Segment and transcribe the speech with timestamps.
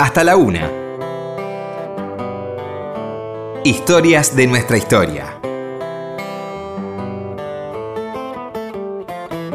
[0.00, 0.66] hasta la una.
[3.64, 5.38] Historias de nuestra historia.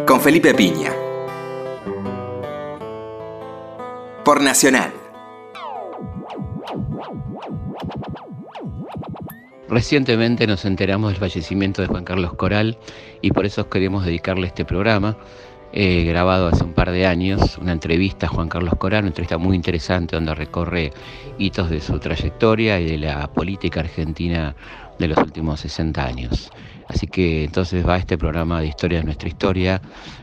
[0.06, 0.92] Con Felipe Piña.
[4.24, 4.94] Por Nacional.
[9.68, 12.78] Recientemente nos enteramos del fallecimiento de Juan Carlos Coral
[13.20, 15.18] y por eso queremos dedicarle este programa,
[15.78, 19.38] eh, grabado hace un par de años, una entrevista a Juan Carlos Coral, una entrevista
[19.38, 20.94] muy interesante donde recorre
[21.38, 24.56] hitos de su trayectoria y de la política argentina
[24.98, 26.50] de los últimos 60 años.
[26.88, 29.82] Así que entonces va este programa de Historia de nuestra historia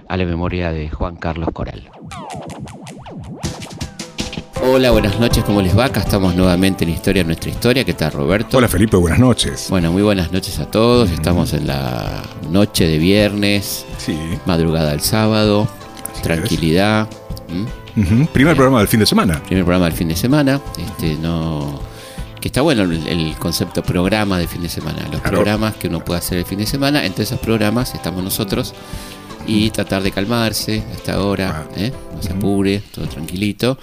[0.08, 1.90] a la memoria de Juan Carlos Coral.
[4.64, 5.86] Hola, buenas noches, ¿cómo les va?
[5.86, 7.84] Acá estamos nuevamente en Historia, nuestra historia.
[7.84, 8.58] ¿Qué tal, Roberto?
[8.58, 9.66] Hola, Felipe, buenas noches.
[9.68, 11.10] Bueno, muy buenas noches a todos.
[11.10, 14.16] Estamos en la noche de viernes, Sí.
[14.46, 15.68] madrugada del sábado,
[16.22, 17.08] tranquilidad.
[18.32, 19.42] Primer programa del fin de semana.
[19.42, 20.60] Primer programa del fin de semana.
[20.78, 21.80] Este, no.
[22.40, 25.02] Que está bueno el, concepto programa de fin de semana.
[25.10, 25.36] Los Claro.
[25.38, 27.04] programas que uno puede hacer el fin de semana.
[27.04, 28.74] Entre esos programas estamos nosotros.
[29.46, 31.72] Y tratar de calmarse a esta hora, Ah.
[31.76, 31.92] ¿eh?
[32.14, 33.76] no se apure, todo tranquilito.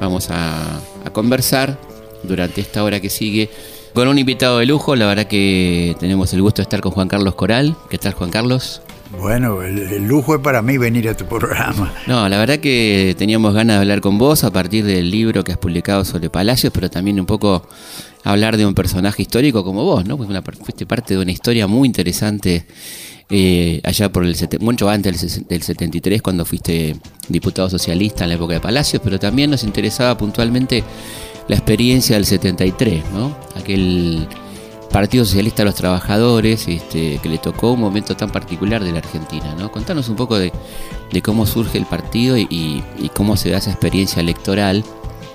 [0.00, 1.78] Vamos a, a conversar
[2.22, 3.50] durante esta hora que sigue
[3.94, 4.96] con un invitado de lujo.
[4.96, 7.76] La verdad que tenemos el gusto de estar con Juan Carlos Coral.
[7.90, 8.82] ¿Qué tal, Juan Carlos?
[9.18, 11.94] Bueno, el, el lujo es para mí venir a tu programa.
[12.06, 15.52] No, la verdad que teníamos ganas de hablar con vos a partir del libro que
[15.52, 17.66] has publicado sobre Palacios, pero también un poco
[18.22, 20.18] hablar de un personaje histórico como vos, ¿no?
[20.18, 22.66] Pues una, fuiste parte de una historia muy interesante
[23.30, 26.96] eh, allá por el mucho antes del, ses- del 73 cuando fuiste
[27.28, 30.82] diputado socialista en la época de Palacios, pero también nos interesaba puntualmente
[31.48, 33.36] la experiencia del 73, ¿no?
[33.56, 34.26] Aquel
[34.90, 38.98] Partido Socialista de los Trabajadores, este, que le tocó un momento tan particular de la
[38.98, 39.70] Argentina, ¿no?
[39.70, 40.50] Contanos un poco de,
[41.12, 42.46] de cómo surge el partido y-
[42.98, 44.84] y cómo se da esa experiencia electoral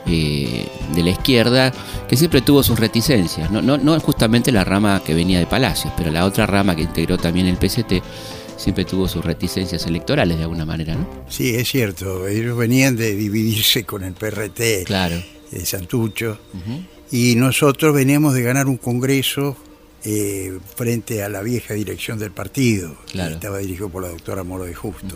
[0.06, 1.72] eh, de la izquierda,
[2.08, 5.94] que siempre tuvo sus reticencias, no, no, no justamente la rama que venía de Palacios,
[5.98, 8.04] pero la otra rama que integró también el PCT
[8.58, 11.08] siempre tuvo sus reticencias electorales de alguna manera, ¿no?
[11.28, 12.28] Sí, es cierto.
[12.28, 15.22] Ellos venían de dividirse con el PRT Claro.
[15.52, 16.38] de Santucho
[17.12, 19.58] y nosotros veníamos de ganar un congreso
[20.06, 22.96] eh, frente a la vieja dirección del partido.
[23.08, 23.34] que.
[23.36, 25.16] Estaba dirigido por la doctora Moro de Justo.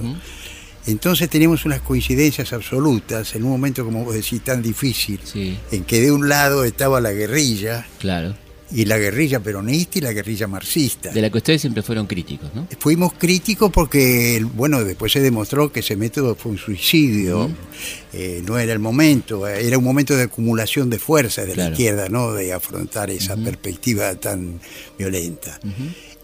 [0.88, 5.84] Entonces teníamos unas coincidencias absolutas en un momento, como vos decís, tan difícil, Sí, en
[5.84, 8.36] que de un lado estaba la guerrilla, claro.
[8.72, 11.12] y la guerrilla peronista y la guerrilla marxista.
[11.12, 12.68] De la que ustedes siempre fueron críticos, ¿no?
[12.80, 17.50] Fuimos críticos porque, bueno, después se demostró que ese método fue un suicidio,
[18.14, 21.70] eh, no era el momento, era un momento de acumulación de fuerzas de Claro.
[21.70, 22.34] la izquierda, ¿no?
[22.34, 24.60] De afrontar esa perspectiva tan
[24.98, 25.60] violenta.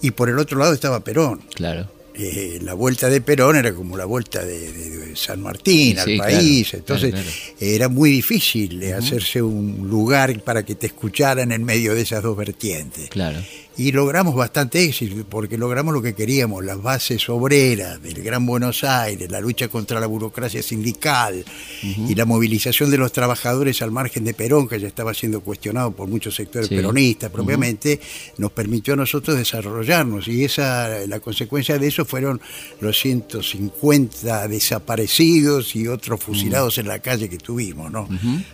[0.02, 1.42] Y por el otro lado estaba Perón.
[1.56, 1.90] Claro.
[2.16, 6.12] Eh, la vuelta de Perón era como la vuelta de, de- de San Martín Sí,
[6.14, 7.30] al país, claro, entonces claro.
[7.60, 12.38] era muy difícil hacerse un lugar para que te escucharan en medio de esas dos
[12.38, 13.10] vertientes.
[13.10, 13.40] Claro.
[13.76, 18.84] Y logramos bastante éxito, porque logramos lo que queríamos, las bases obreras del Gran Buenos
[18.84, 21.44] Aires, la lucha contra la burocracia sindical
[21.82, 25.92] y la movilización de los trabajadores al margen de Perón, que ya estaba siendo cuestionado
[25.92, 26.76] por muchos sectores Sí.
[26.76, 28.00] peronistas propiamente,
[28.38, 30.28] nos permitió a nosotros desarrollarnos.
[30.28, 32.40] Y esa la consecuencia de eso fueron
[32.80, 37.92] los 150 desaparecidos y otros fusilados en la calle que tuvimos.
[37.92, 38.08] ¿no?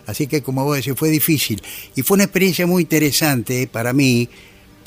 [0.05, 1.61] Así que, como vos decís, fue difícil.
[1.95, 4.29] Y fue una experiencia muy interesante para mí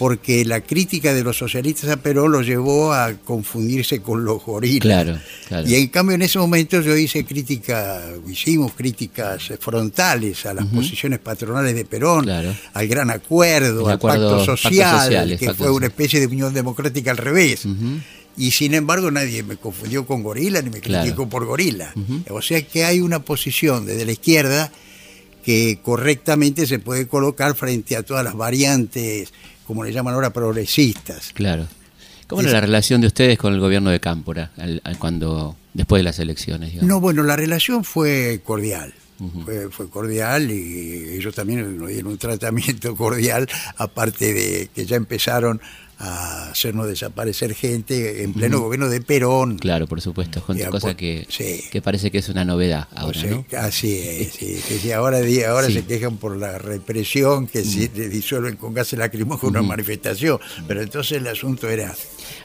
[0.02, 4.80] porque la crítica de los socialistas a Perón lo llevó a confundirse con los gorilas.
[4.80, 5.68] Claro, claro.
[5.68, 11.20] Y en cambio en ese momento yo hice crítica, hicimos críticas frontales a las posiciones
[11.20, 12.52] patronales de Perón, Claro.
[12.74, 16.52] al gran acuerdo, al acuerdo- pacto pacto social, que pacto fue una especie de unión
[16.52, 17.62] democrática al revés.
[18.36, 21.04] Y sin embargo nadie me confundió con gorila ni me Claro.
[21.04, 21.94] criticó por gorila.
[22.30, 24.72] O sea que hay una posición desde la izquierda
[25.44, 29.32] que correctamente se puede colocar frente a todas las variantes,
[29.72, 31.32] como le llaman ahora, progresistas.
[31.32, 31.66] Claro.
[32.26, 35.56] ¿Cómo Es- era la relación de ustedes con el gobierno de Cámpora al- al- cuando
[35.74, 36.70] después de las elecciones?
[36.72, 36.88] digamos?
[36.88, 38.94] No, bueno, la relación fue cordial.
[39.44, 44.96] Fue, fue cordial y ellos también nos dieron un tratamiento cordial, aparte de que ya
[44.96, 45.60] empezaron
[46.04, 49.56] a hacernos desaparecer gente en pleno gobierno de Perón.
[49.58, 51.62] Claro, por supuesto, con cosa que, sí.
[51.70, 53.44] que parece que es una novedad O ahora, sea, ¿no?
[53.56, 55.74] Así es, sí, que si ahora, di- ahora Sí.
[55.74, 61.18] se quejan por la represión que se disuelven con gases lacrimógenos una manifestación, pero entonces
[61.18, 61.94] el asunto era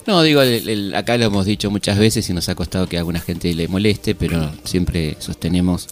[0.06, 2.98] No, digo, el- el- acá lo hemos dicho muchas veces y nos ha costado que
[2.98, 5.88] a alguna gente le moleste, pero siempre sostenemos,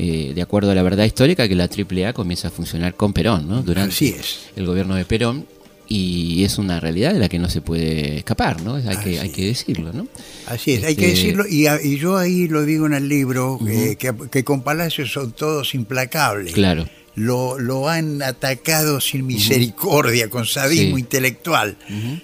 [0.00, 3.48] eh, de acuerdo a la verdad histórica, que la AAA comienza a funcionar con Perón,
[3.48, 3.62] ¿no?
[3.62, 4.38] Durante Así es.
[4.54, 5.44] el gobierno de Perón.
[5.88, 8.74] y es una realidad de la que no se puede escapar, ¿no?
[8.76, 10.06] Hay, que, hay que decirlo, ¿no?
[10.46, 13.96] Así es, hay que Este, decirlo, y, yo ahí lo digo en el libro, eh,
[13.98, 16.52] que, que con Palacios son todos implacables.
[16.52, 16.86] Claro.
[17.14, 21.76] Lo, lo han atacado sin misericordia, con sadismo intelectual.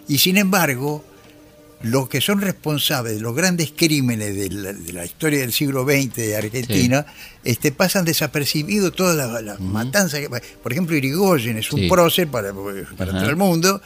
[0.06, 1.02] Y sin embargo,
[1.84, 5.84] los que son responsables de los grandes crímenes de la, de la historia del siglo
[5.84, 7.06] XX de Argentina,
[7.44, 10.20] este, pasan desapercibidos todas las, las matanzas.
[10.20, 10.28] que-
[10.62, 11.88] por ejemplo, Irigoyen es un Sí.
[11.88, 12.52] prócer para,
[12.96, 13.80] para todo el mundo,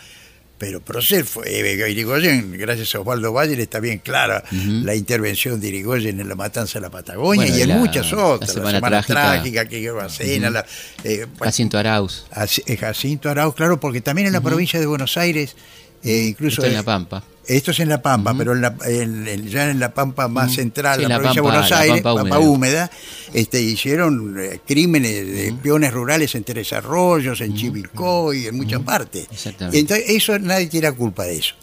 [0.58, 5.68] pero prócer fue eh, Irigoyen, gracias a Osvaldo Valle, está bien clara la intervención de
[5.68, 8.48] Irigoyen en la matanza de la Patagonia Bueno, y en la- muchas la otras.
[8.50, 9.32] La Semana Semana, Trágica.
[9.34, 10.66] Trágica, que lleva cena, la,
[11.04, 12.26] eh, Jacinto Arauz,
[12.66, 15.54] eh, Jacinto Arauz, claro, porque también en la provincia de Buenos Aires,
[16.02, 16.62] eh, incluso...
[16.62, 17.22] esto en eh, La Pampa.
[17.46, 20.54] esto es en La Pampa, pero en la- en- en- ya en la Pampa más
[20.54, 22.50] central, Sí, la, la provincia Pampa- de Buenos Aires, Pampa Pampa, húmeda.
[22.50, 22.90] húmeda,
[23.34, 29.26] este, hicieron eh, crímenes de peones rurales en Tres Arroyos, en Chivilcoy, en muchas partes.
[29.30, 29.78] Exactamente.
[29.78, 31.54] Entonces, eso nadie tiene la culpa de eso.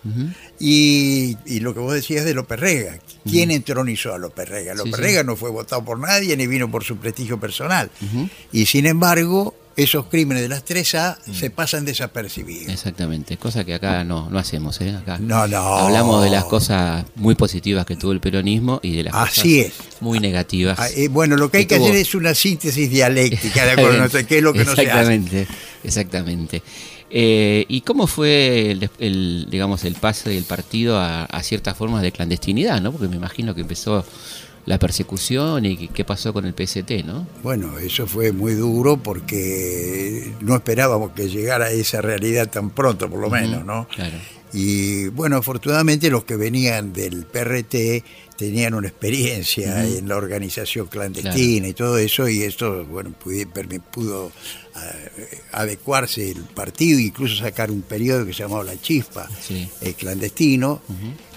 [0.59, 2.97] y, y lo que vos decías de López Rega,
[3.29, 4.73] ¿quién entronizó a López Rega?
[4.73, 5.01] López sí.
[5.01, 7.89] Rega no fue votado por nadie ni vino por su prestigio personal.
[8.51, 12.71] Y sin embargo, esos crímenes de las 3A se pasan desapercibidos.
[12.71, 14.95] Exactamente, cosa que acá no, no hacemos, ¿eh?
[14.95, 15.57] Acá No, no.
[15.57, 19.73] hablamos de las cosas muy positivas que tuvo el peronismo y de las Así cosas
[19.95, 20.01] es.
[20.01, 20.79] muy negativas.
[20.79, 24.09] Ah, eh, bueno, lo que hay que hacer es una síntesis dialéctica, de acuerdo, no
[24.09, 24.81] sé qué es lo que no se hace.
[24.83, 25.47] Exactamente,
[25.83, 26.63] exactamente.
[27.17, 32.01] Eh, ¿Y cómo fue el, el, digamos, el pase del partido a, a ciertas formas
[32.01, 32.91] de clandestinidad, no?
[32.91, 34.03] Porque me imagino que empezó
[34.65, 37.27] la persecución y qué- pasó con el PST, ¿no?
[37.43, 43.09] Bueno, eso fue muy duro porque no esperábamos que llegara a esa realidad tan pronto,
[43.09, 43.87] por lo menos, ¿no?
[43.93, 44.17] Claro.
[44.53, 48.03] Y bueno, afortunadamente los que venían del PRT
[48.37, 53.47] tenían una experiencia en la organización clandestina y todo eso, y esto, bueno, pude-
[53.91, 54.31] pudo
[54.77, 59.69] eh, adecuarse el partido, incluso sacar un periodo que se llamaba La Chispa, Sí.
[59.81, 60.81] eh, clandestino,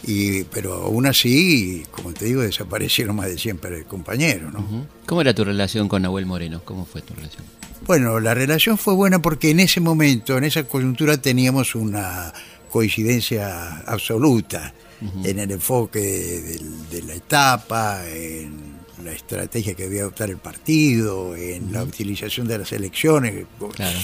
[0.04, 4.58] y, pero aún así, como te digo, desaparecieron más de 100 per- compañeros, ¿no?
[4.60, 4.86] Ujú.
[5.06, 6.62] ¿Cómo era tu relación con Nahuel Moreno?
[6.64, 7.44] ¿Cómo fue tu relación?
[7.86, 12.32] Bueno, la relación fue buena porque en ese momento, en esa coyuntura, teníamos una
[12.68, 14.72] coincidencia absoluta
[15.24, 21.36] en el enfoque del- de, la etapa, en la estrategia que debía adoptar el partido,
[21.36, 23.98] en la utilización de las elecciones, Claro.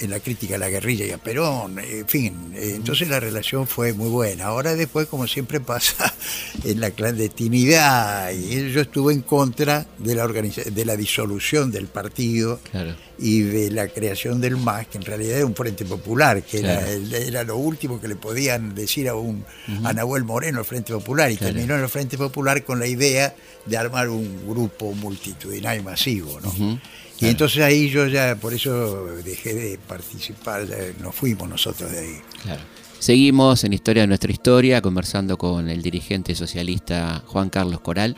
[0.00, 2.52] En la crítica a la guerrilla y a Perón, en fin.
[2.54, 4.44] Entonces la relación fue muy buena.
[4.46, 6.14] Ahora después, como siempre pasa,
[6.64, 11.86] en la clandestinidad, y yo estuve en contra de la, organiza- de la disolución del
[11.86, 12.94] partido Claro.
[13.18, 16.76] y de la creación del MAS, que en realidad era un Frente Popular, que era,
[16.78, 16.92] Claro.
[16.92, 19.44] el- era lo último que le podían decir a un
[19.84, 21.52] a Nahuel Moreno, el Frente Popular, y Claro.
[21.54, 23.34] terminó en el Frente Popular con la idea
[23.66, 26.38] de armar un grupo multitudinario y masivo.
[26.40, 26.78] ¿no?
[27.20, 31.98] Y entonces ahí yo ya, por eso dejé de participar, ya nos fuimos nosotros de
[32.00, 32.16] ahí.
[32.42, 32.62] Claro.
[32.98, 38.16] Seguimos en Historia de nuestra historia, conversando con el dirigente socialista Juan Carlos Coral.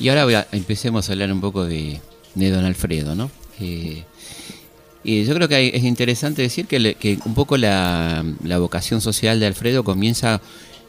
[0.00, 2.00] Y ahora voy a- empecemos a hablar un poco de,
[2.34, 3.30] de don Alfredo, ¿no?
[3.60, 4.04] Eh,
[5.04, 8.58] y yo creo que hay- es interesante decir que, le- que un poco la, la
[8.58, 10.40] vocación social de Alfredo comienza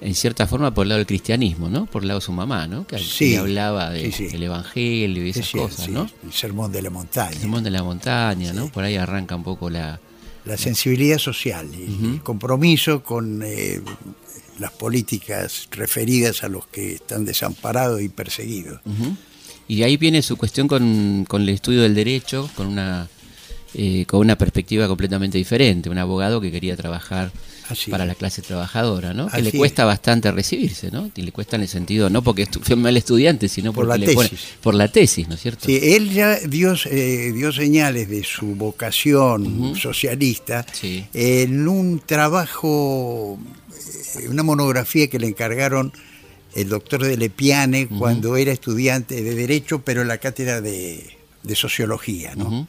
[0.02, 1.86] en cierta forma por el lado del cristianismo, ¿no?
[1.86, 2.86] Por el lado de su mamá, ¿no?
[2.86, 4.28] Que, Sí, hablaba de- sí, sí.
[4.28, 6.10] del evangelio y esas cosas, ¿no?
[6.24, 7.38] El sermón de la montaña.
[7.42, 8.68] El mundo de la montaña, ¿no?
[8.70, 10.00] Por ahí arranca un poco la...
[10.46, 13.82] La sensibilidad social y el compromiso con eh,
[14.60, 18.80] las políticas referidas a los que están desamparados y perseguidos.
[19.68, 23.08] Y ahí viene su cuestión con, con el estudio del derecho, con una
[23.74, 27.32] eh, con una perspectiva completamente diferente, un abogado que quería trabajar
[27.70, 28.08] Así para es.
[28.10, 29.28] la clase trabajadora, ¿no?
[29.28, 29.56] Que Así le es.
[29.56, 31.10] cuesta bastante recibirse, ¿no?
[31.16, 34.14] Y le cuesta en el sentido, no porque fue mal estudiante, sino Por la le
[34.14, 34.48] pone- tesis.
[34.62, 35.66] por la tesis, ¿no es cierto?
[35.66, 41.06] Sí, él ya dio, eh, dio señales de su vocación socialista Sí.
[41.14, 43.38] en un trabajo,
[44.20, 45.92] eh, una monografía que le encargaron
[46.54, 51.04] el doctor de Lepiane cuando era estudiante de Derecho, pero en la cátedra de,
[51.44, 52.34] de Sociología.
[52.36, 52.68] ¿no?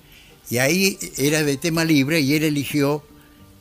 [0.50, 3.05] Y ahí era de tema libre y él eligió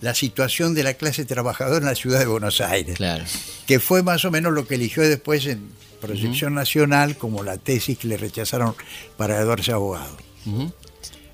[0.06, 3.24] la situación de la clase trabajadora en la ciudad de Buenos Aires Claro.
[3.66, 5.68] que fue más o menos lo que eligió después en
[6.00, 8.76] proyección nacional como la tesis que le rechazaron
[9.18, 10.16] para graduarse abogado.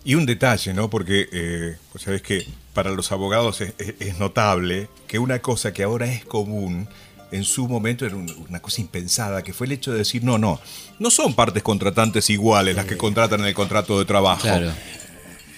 [0.03, 0.89] Y un detalle, ¿no?
[0.89, 5.73] Porque eh, vos sabés que para los abogados es, es- es notable que una cosa
[5.73, 6.87] que ahora es común,
[7.31, 10.37] en su momento era un- una cosa impensada, que fue el hecho de decir, no,
[10.37, 10.59] no,
[10.99, 14.43] no son partes contratantes iguales las que contratan en el contrato de trabajo.
[14.43, 14.71] Claro.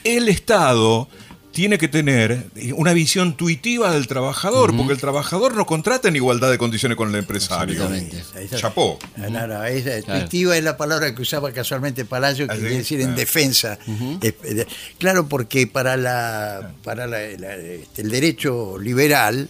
[0.04, 1.08] El Estado
[1.54, 6.50] tiene que tener una visión tuitiva del trabajador, porque el trabajador no contrata en igualdad
[6.50, 7.88] de condiciones con el empresario.
[7.94, 8.98] Esa- Chapó.
[9.18, 10.20] No, no, esa- Claro.
[10.22, 13.78] tuitiva es la palabra que usaba casualmente Palacio, que Ah, quiere decir en defensa.
[14.98, 19.48] Claro, porque para, la, para la- la- este, el derecho liberal,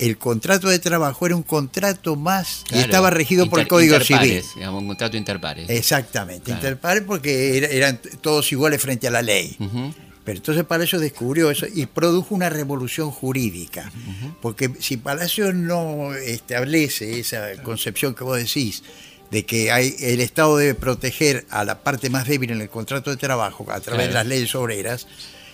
[0.00, 2.84] el contrato de trabajo era un contrato más y Claro.
[2.86, 4.44] estaba regido por el Código interpares, Civil.
[4.56, 5.70] digamos, un contrato interpares.
[5.70, 6.58] Exactamente, Claro.
[6.60, 9.56] interpares porque era- eran todos iguales frente a la ley.
[9.60, 9.94] Ujú.
[10.24, 13.92] Pero entonces Palacio descubrió eso y produjo una revolución jurídica.
[14.40, 18.82] Porque si Palacio no establece esa concepción que vos decís,
[19.30, 23.10] de que hay, el Estado debe proteger a la parte más débil en el contrato
[23.10, 24.08] de trabajo a través Claro.
[24.08, 25.06] de las leyes obreras,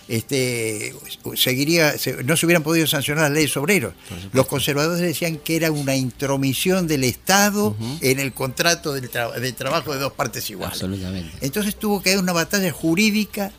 [0.07, 0.93] este,
[1.35, 3.93] seguiría, se- no se hubieran podido sancionar las leyes obreros.
[4.33, 9.93] Los conservadores decían que era una intromisión del Estado en el contrato tra- de trabajo
[9.93, 10.73] de dos partes iguales.
[10.81, 11.31] Absolutamente.
[11.41, 13.51] Entonces tuvo que haber una batalla jurídica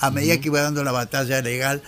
[0.00, 1.82] a medida que iba dando la batalla legal,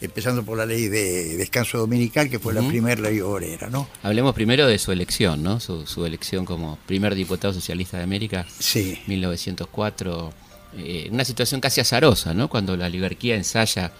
[0.00, 3.88] empezando por la ley de descanso dominical, que fue la primera ley obrera, ¿no?
[4.02, 5.60] Hablemos primero de su elección, ¿no?
[5.60, 8.98] Su, su elección como primer diputado socialista de América, Sí.
[9.06, 10.32] 1904.
[10.76, 12.48] eh, una situación casi azarosa, ¿no?
[12.48, 13.92] Cuando la oligarquía ensaya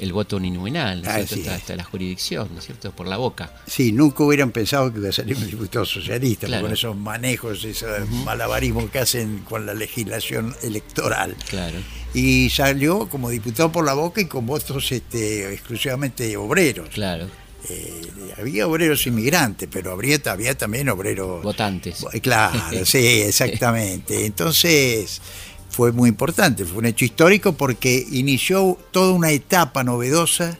[0.00, 1.10] el voto uninominal, ¿no?
[1.10, 1.48] Así Hasta, es.
[1.48, 2.90] hasta la jurisdicción, ¿no es cierto?
[2.90, 3.52] Por la boca.
[3.66, 6.62] Sí, nunca hubieran pensado que iba a salir un diputado socialista, Claro.
[6.64, 11.36] con esos manejos, esos malabarismos que hacen con la legislación electoral.
[11.48, 11.76] Claro.
[12.14, 16.88] Y salió como diputado por la boca y con votos este, exclusivamente obreros.
[16.88, 17.28] Claro.
[17.68, 18.00] Eh,
[18.38, 22.04] había obreros inmigrantes, pero habría, había también obreros Votantes.
[22.12, 24.24] Eh, Claro, sí, exactamente.
[24.24, 25.20] Entonces
[25.70, 30.58] fue muy importante, fue un hecho histórico porque inició toda una etapa novedosa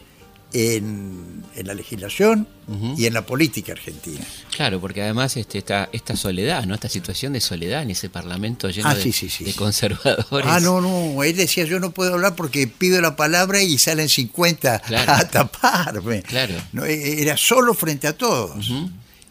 [0.52, 2.49] en, en la legislación
[2.97, 4.21] y en la política argentina.
[4.55, 6.75] Claro, porque además este, esta, esta soledad, ¿no?
[6.75, 9.59] Esta situación de soledad en ese parlamento lleno Ah, de, sí, sí, sí, de sí.
[9.59, 10.47] conservadores.
[10.49, 14.09] Ah, no, no, él decía yo no puedo hablar porque pido la palabra y salen
[14.09, 15.12] 50 Claro.
[15.12, 16.23] a taparme.
[16.23, 16.55] Claro.
[16.73, 18.71] No, e- era solo frente a todos.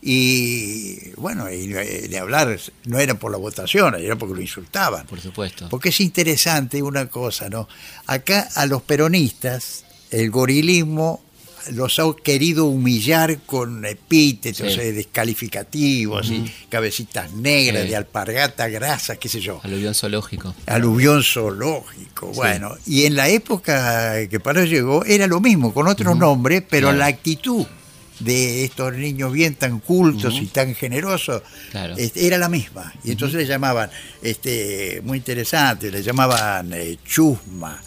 [0.01, 5.05] Y bueno, y eh, de hablar no era por la votación, era porque lo insultaban.
[5.05, 5.67] Por supuesto.
[5.69, 7.67] Porque es interesante una cosa, ¿no?
[8.07, 11.21] Acá a los peronistas, el gorilismo
[11.73, 14.79] los ha querido humillar con epítetos Sí.
[14.79, 17.89] eh, descalificativos y cabecitas negras, Sí.
[17.89, 19.59] de alpargata, grasas, qué sé yo.
[19.63, 20.55] Aluvión zoológico.
[20.65, 22.27] Aluvión zoológico.
[22.33, 26.87] Bueno, y en la época que Paró llegó era lo mismo, con otro nombre, pero
[26.87, 26.97] Claro.
[26.97, 27.65] la actitud
[28.19, 31.95] de estos niños bien tan cultos y tan generosos Claro.
[31.97, 32.93] este, era la misma.
[33.03, 33.89] Y entonces le llamaban,
[34.21, 37.81] este, muy interesante, le llamaban eh, chusma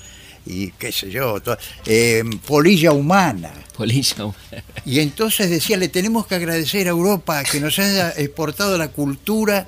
[0.44, 1.40] y qué sé yo,
[1.86, 3.52] eh, polilla humana.
[3.76, 4.16] Polilla.
[4.84, 9.66] Y entonces decía, le tenemos que agradecer a Europa que nos haya exportado la cultura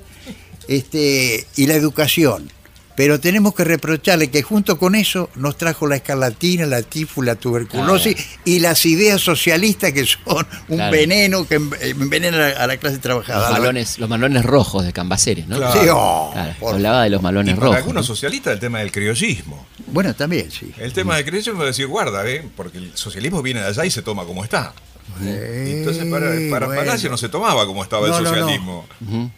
[0.67, 2.51] este, y la educación.
[2.95, 7.35] Pero tenemos que reprocharle que junto con eso nos trajo la escarlatina, la tifus, la
[7.35, 10.91] tuberculosis y las ideas socialistas que son un Claro.
[10.91, 13.51] veneno que env- envenena a la- clase Los trabajadora.
[13.51, 15.57] malones, los malones rojos de Cambaceres, ¿no?
[15.57, 15.81] Claro.
[15.81, 17.77] Sí, oh, Claro, por- hablaba de los Y malones para rojos.
[17.77, 18.15] algunos ¿no?
[18.15, 19.65] socialistas el tema del criollismo.
[19.87, 20.71] Bueno, también, sí.
[20.77, 22.47] El tema del criollismo es decir, guarda, ¿eh?
[22.55, 24.73] porque el socialismo viene de allá y se toma como está.
[25.21, 26.81] Eh, Entonces para, para bueno.
[26.81, 28.35] Palacio no se tomaba como estaba No, el no, no.
[28.37, 28.87] socialismo.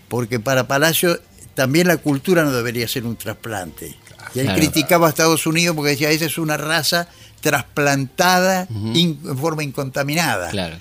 [0.08, 1.20] Porque para Palacio
[1.58, 3.96] también la cultura no debería ser un trasplante.
[4.36, 4.60] Y él Claro.
[4.60, 7.08] criticaba a Estados Unidos porque decía, esa es una raza
[7.42, 10.50] trasplantada in- en forma incontaminada.
[10.52, 10.78] Claro.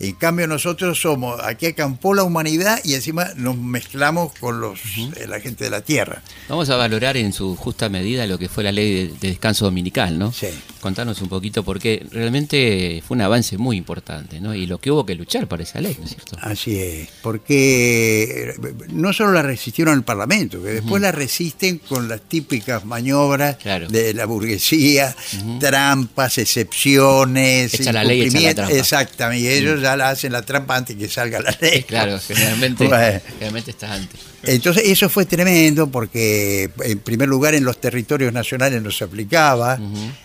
[0.00, 4.80] En cambio nosotros somos, aquí acampó la humanidad y encima nos mezclamos con los,
[5.16, 6.22] eh, la gente de la tierra.
[6.48, 9.66] Vamos a valorar en su justa medida lo que fue la ley de, de descanso
[9.66, 10.32] dominical, ¿no?
[10.32, 10.46] Sí.
[10.80, 14.54] Contarnos un poquito, porque realmente fue un avance muy importante, ¿no?
[14.54, 16.38] Y lo que hubo que luchar por esa ley, ¿no es cierto?
[16.40, 22.08] Así es, porque eh, no solo la resistieron al Parlamento, que después la resisten con
[22.08, 23.88] las típicas maniobras Claro.
[23.88, 25.14] de la burguesía,
[25.60, 28.74] trampas, excepciones, Echa la ley, echa la trampa.
[28.74, 31.82] Exactamente, y ellos ya la hacen la trampa antes que salga la ley.
[31.88, 33.20] Claro, generalmente, Bueno.
[33.28, 34.20] generalmente está antes.
[34.42, 39.78] Entonces eso fue tremendo porque en primer lugar en los territorios nacionales no se aplicaba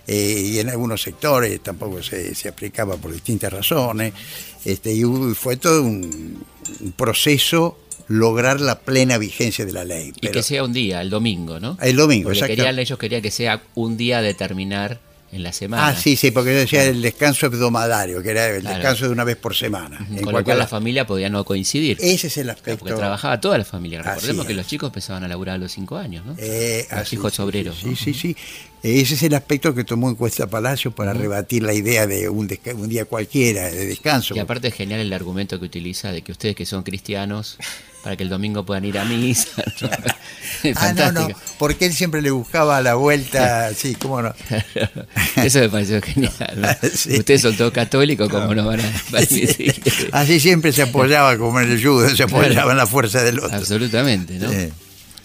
[0.08, 4.14] eh, y en algunos sectores tampoco se, se aplicaba por distintas razones.
[4.64, 5.04] Este, y
[5.36, 6.44] fue todo un,
[6.80, 10.14] un proceso lograr la plena vigencia de la ley.
[10.22, 11.78] Y que sea un día, el domingo, ¿no?
[11.82, 12.56] el domingo, Porque exacto.
[12.56, 15.00] querían, ellos querían que sea un día a determinar
[15.36, 15.88] en la semana.
[15.90, 18.76] Ah, sí, sí, porque yo decía el descanso hebdomadario, que era el Claro.
[18.78, 19.98] descanso de una vez por semana.
[20.02, 21.98] Ujú, en Con lo cualquier cual la familia podía no coincidir.
[22.02, 22.80] Ese es el aspecto.
[22.80, 24.00] porque trabajaba toda la familia.
[24.00, 24.58] Así Recordemos que es.
[24.58, 26.36] los chicos empezaban a laburar a los cinco años, ¿no?
[26.38, 27.78] Eh, los así, hijos sí, obreros.
[27.80, 27.96] Sí, ¿no?
[27.96, 28.36] sí, sí.
[28.82, 32.48] Ese es el aspecto que tomó en cuenta Palacio para rebatir la idea de un,
[32.76, 34.36] un día cualquiera de descanso.
[34.36, 37.58] Y aparte es genial el argumento que utiliza de que ustedes que son cristianos
[38.06, 39.50] para que el domingo puedan ir a misa.
[40.78, 41.28] Ah, no, no,
[41.60, 44.34] porque él siempre le buscaba la vuelta, sí, cómo no.
[45.36, 46.34] Eso me pareció genial.
[46.56, 46.68] ¿no?
[46.92, 47.18] Sí.
[47.20, 49.76] Ustedes son todos católicos, ¿cómo no van a decir?
[50.12, 53.56] Así siempre se apoyaba como en el judo, se apoyaba en la fuerza del otro.
[53.56, 54.50] Absolutamente, ¿no?
[54.50, 54.70] Sí.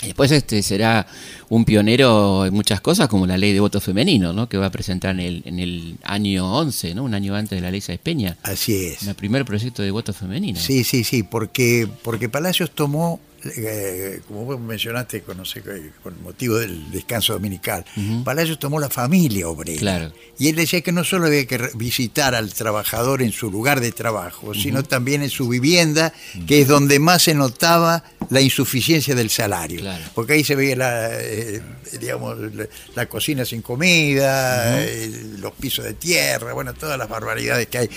[0.03, 1.07] Y Después este será
[1.49, 4.49] un pionero en muchas cosas, como la ley de voto femenino, ¿no?
[4.49, 7.05] Que va a presentar en el, en el año 11, ¿no?
[7.05, 8.37] Un año antes de la ley Sáenz Peña.
[8.43, 9.07] Así es.
[9.07, 10.59] El primer proyecto de voto femenino.
[10.59, 15.63] Sí, sí, sí, porque, porque Palacios tomó, eh, como vos mencionaste con, no sé,
[16.03, 17.85] con motivo del descanso dominical,
[18.25, 19.81] Palacios tomó la familia obrera.
[19.81, 20.13] Claro.
[20.39, 23.93] Y él decía que no solo había que visitar al trabajador en su lugar de
[23.93, 26.13] trabajo, sino también en su vivienda,
[26.47, 29.81] que es donde más se notaba la insuficiencia del salario.
[29.81, 30.05] Claro.
[30.15, 31.61] Porque ahí se veía la, eh,
[32.01, 37.67] digamos, la, la cocina sin comida, eh, los pisos de tierra, bueno, todas las barbaridades
[37.67, 37.91] que hay.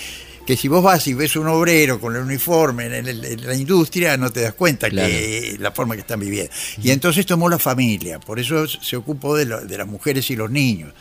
[0.46, 3.54] Que si vos vas y ves un obrero con el uniforme en, el- en la
[3.54, 5.08] industria, no te das cuenta Claro.
[5.08, 6.52] que la forma que están viviendo.
[6.82, 10.36] Y entonces tomó la familia, por eso se ocupó de, lo- de las mujeres y
[10.36, 10.92] los niños.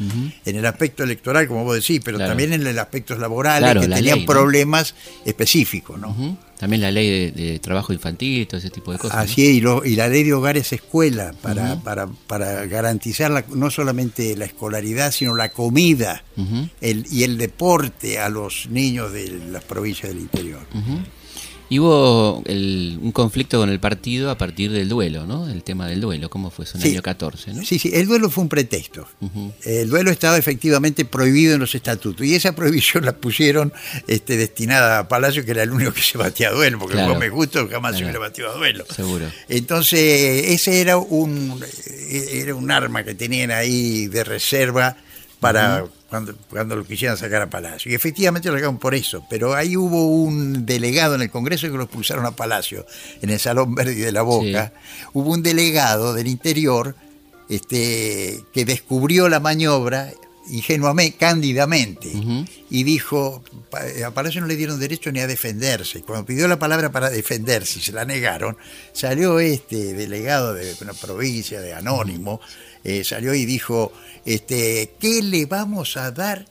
[0.46, 2.32] En el aspecto electoral, como vos decís, pero Claro.
[2.32, 4.32] también en el aspecto laboral, Claro, que la tenían ley, ¿no?
[4.32, 4.96] problemas
[5.26, 6.38] específicos, ¿no?
[6.64, 9.18] También la ley de, de trabajo infantil, todo ese tipo de cosas.
[9.18, 9.22] ¿no?
[9.34, 13.44] Así es, y, lo- y la ley de hogares escuela para, para, para garantizar la-
[13.54, 16.24] no solamente la escolaridad, sino la comida
[16.80, 20.62] el, y el deporte a los niños de las provincias del interior.
[21.74, 25.50] Y hubo el- un conflicto con el partido a partir del duelo, ¿no?
[25.50, 26.94] El tema del duelo, ¿cómo fue eso en el Sí.
[26.94, 27.66] año 14, ¿no?
[27.66, 29.08] Sí, sí, el duelo fue un pretexto.
[29.64, 33.74] El duelo estaba efectivamente prohibido en los estatutos y esa prohibición la pusieron
[34.08, 37.16] este, destinada a Palacio, que era el único que se batía a duelo, porque Claro.
[37.18, 38.86] me gusta jamás se hubiera batido a duelo.
[38.96, 39.26] Seguro.
[39.50, 40.00] Entonces,
[40.50, 41.60] ese era un,
[42.08, 44.96] era un arma que tenían ahí de reserva
[45.40, 47.92] para cuando, cuando lo quisieran sacar a Palacio.
[47.92, 51.76] Y efectivamente lo sacaron por eso, pero ahí hubo un delegado en el Congreso que
[51.76, 52.86] lo expulsaron a Palacio,
[53.24, 54.74] en el Salón Verde de la Boca.
[55.14, 56.96] Hubo un delegado del interior
[57.50, 60.12] este, que descubrió la maniobra
[60.52, 62.46] ingenuamente, cándidamente, Ujú.
[62.70, 66.02] y dijo, pa- a Palacio no le dieron derecho ni a defenderse.
[66.02, 68.56] Cuando pidió la palabra para defenderse y se la negaron,
[68.92, 72.40] salió este delegado de una provincia, de Anónimo,
[72.84, 73.92] eh, salió y dijo,
[74.26, 76.46] este, ¿qué le vamos a dar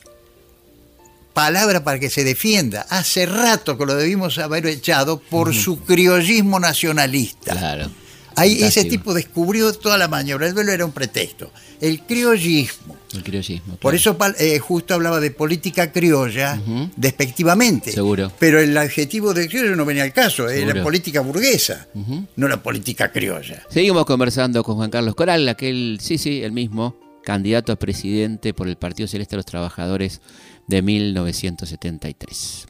[1.32, 2.86] palabra para que se defienda?
[2.88, 7.52] Hace rato que lo debimos haber echado por su criollismo nacionalista.
[7.52, 7.90] Claro.
[8.36, 11.52] Ahí ese tipo descubrió toda la maniobra, el duelo era un pretexto.
[11.80, 12.96] El criollismo.
[13.14, 13.76] El criollismo.
[13.76, 16.90] Por eso eh, justo hablaba de política criolla Ujú.
[16.96, 17.92] despectivamente.
[17.92, 18.32] Seguro.
[18.38, 20.82] Pero el adjetivo de criollo no venía al caso, era Seguro.
[20.84, 21.88] política burguesa,
[22.36, 23.62] no la política criolla.
[23.70, 28.68] Seguimos conversando con Juan Carlos Coral, aquel, sí, sí, el mismo, candidato a presidente por
[28.68, 30.20] el Partido Celeste de los Trabajadores
[30.66, 32.66] de 1973.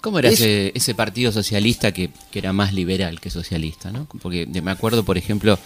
[0.00, 3.92] ¿Cómo era Es- ese, ese partido socialista que, que era más liberal que socialista?
[3.92, 4.08] ¿no?
[4.20, 5.58] Porque me acuerdo, por ejemplo,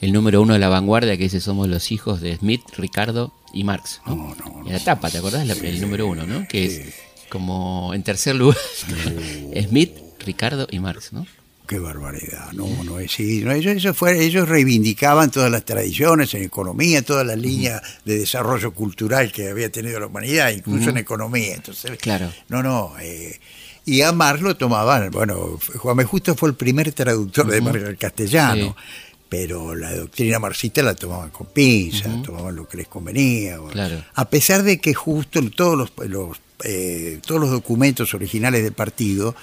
[0.00, 3.64] el número uno de la vanguardia que dice somos los hijos de Smith, Ricardo y
[3.64, 4.00] Marx.
[4.06, 4.14] ¿no?
[4.16, 4.66] No, no.
[4.66, 5.48] En la tapa, ¿te acordás?
[5.48, 6.46] El número uno, ¿no?
[6.48, 6.80] Que es
[7.28, 8.56] como en tercer lugar
[9.68, 9.92] Smith,
[10.24, 11.26] Ricardo y Marx, ¿no?
[11.66, 16.32] Qué barbaridad, no, no es sí, no, ellos, eso fue- ellos reivindicaban todas las tradiciones
[16.32, 20.96] en economía, todas las líneas de desarrollo cultural que había tenido la humanidad, incluso en
[20.96, 21.54] economía.
[21.56, 22.32] Entonces, Claro.
[22.48, 22.94] No, no.
[23.02, 23.38] eh,
[23.84, 26.02] y a Marx lo tomaban, bueno, Juan.
[26.06, 28.74] Justo fue el primer traductor de Marx al castellano.
[28.78, 29.07] Sí.
[29.28, 33.58] Pero la doctrina marxista la tomaban con pinza, tomaban lo que les convenía.
[33.70, 34.02] Claro.
[34.14, 39.34] A pesar de que justo todos los, los, eh, todos los documentos originales del partido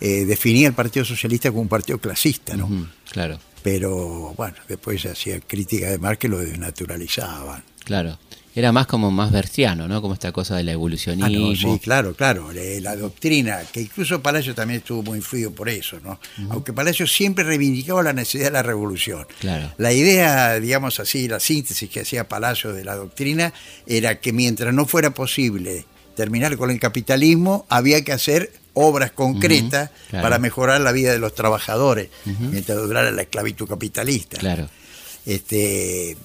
[0.00, 2.88] eh, definía el Partido Socialista como un partido clasista, ¿no?
[3.10, 3.38] Claro.
[3.62, 7.62] Pero bueno, después se hacía crítica de Marx que lo desnaturalizaban.
[7.84, 8.18] Claro.
[8.56, 10.00] Era más como más berciano, ¿no?
[10.00, 11.48] Como esta cosa del Ah, evolucionismo.
[11.50, 12.52] no, sí, claro, claro.
[12.52, 16.20] eh, La doctrina, que incluso Palacio también estuvo muy influido por eso, ¿no?
[16.50, 19.26] Aunque Palacio siempre reivindicaba la necesidad de la revolución.
[19.40, 19.72] Claro.
[19.78, 23.52] La idea, digamos así, la síntesis que hacía Palacio de la doctrina
[23.86, 29.90] era que mientras no fuera posible terminar con el capitalismo, había que hacer obras concretas
[30.10, 30.22] claro.
[30.22, 34.38] para mejorar la vida de los trabajadores, mientras durara la esclavitud capitalista.
[34.38, 34.68] Claro.
[35.26, 36.16] Este,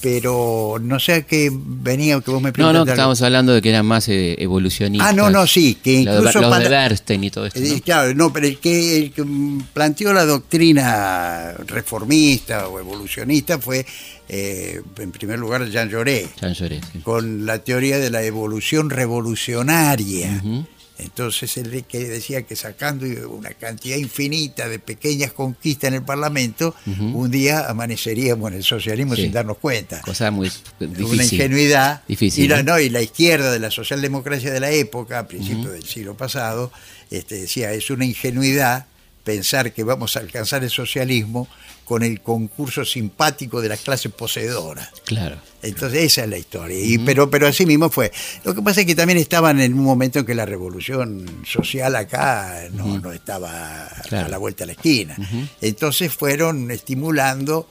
[0.00, 2.92] pero no sé a qué venía que vos me No, no, preguntaste que algo.
[2.92, 5.08] estábamos hablando de que eran más eh, evolucionistas.
[5.10, 7.58] Ah, no, no, sí, que incluso los de Bernstein y todo esto.
[7.58, 7.80] Eh, ¿no?
[7.82, 9.24] Claro, no, pero el que, el que
[9.72, 13.84] planteó la doctrina reformista o evolucionista fue,
[14.28, 17.00] eh, en primer lugar, Jean Jaurès, Jean Jaurès, sí.
[17.00, 20.40] con la teoría de la evolución revolucionaria.
[20.44, 20.64] Ujú.
[20.98, 26.74] Entonces él que decía que sacando una cantidad infinita de pequeñas conquistas en el Parlamento,
[26.86, 29.22] un día amaneceríamos en el socialismo Sí.
[29.22, 30.00] sin darnos cuenta.
[30.02, 31.04] Cosa muy difícil.
[31.04, 32.02] Una ingenuidad.
[32.08, 32.44] Difícil.
[32.44, 35.84] Y la, no, y la izquierda de la socialdemocracia de la época, a principios del
[35.84, 36.72] siglo pasado,
[37.10, 38.86] este, decía, es una ingenuidad
[39.24, 41.48] pensar que vamos a alcanzar el socialismo
[41.88, 44.90] con el concurso simpático de las clases poseedoras.
[45.06, 45.38] Claro.
[45.62, 46.78] Entonces esa es la historia.
[46.78, 48.12] Y, pero, pero así mismo fue.
[48.44, 51.96] Lo que pasa es que también estaban en un momento en que la revolución social
[51.96, 55.16] acá no, no estaba a la vuelta de la esquina.
[55.62, 57.66] Entonces fueron estimulando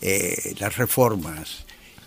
[0.00, 1.66] eh, las reformas.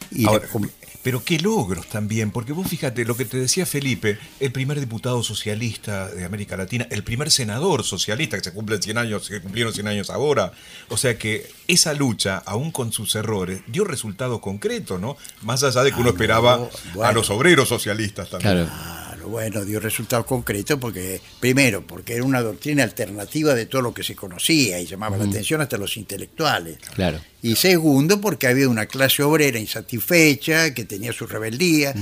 [0.09, 4.17] Y Ahora, la pero qué logros también, porque vos fíjate lo que te decía Felipe,
[4.39, 8.97] el primer diputado socialista de América Latina, el primer senador socialista que se cumplen 100
[8.97, 10.53] años, que cumplieron 100 años ahora.
[10.89, 15.17] O sea que esa lucha, aún con sus errores, dio resultados concretos, ¿no?
[15.41, 17.11] Más allá de que uno esperaba a bueno.
[17.13, 18.65] los obreros socialistas también.
[18.65, 19.02] Claro.
[19.29, 24.03] Bueno, dio resultados concretos porque, primero, porque era una doctrina alternativa de todo lo que
[24.03, 26.77] se conocía y llamaba la atención hasta los intelectuales.
[26.95, 27.19] Claro.
[27.41, 31.93] Y segundo, porque había una clase obrera insatisfecha, que tenía su rebeldía,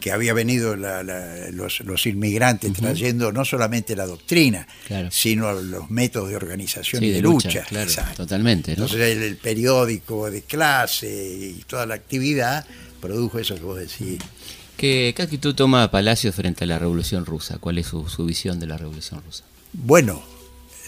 [0.00, 5.08] que había venido la- la- los, los inmigrantes trayendo no solamente la doctrina, Claro.
[5.10, 7.64] sino los métodos de organización Sí, y de de, lucha, lucha.
[7.64, 8.16] claro, Exacto.
[8.24, 8.84] totalmente, ¿no?
[8.84, 11.08] Entonces el, el periódico de clase
[11.56, 12.66] y toda la actividad
[13.00, 14.18] produjo eso que vos decís.
[14.82, 17.58] ¿Qué, qué actitud toma Palacio frente a la Revolución Rusa?
[17.58, 19.44] ¿Cuál es su, su visión de la Revolución Rusa?
[19.72, 20.20] Bueno,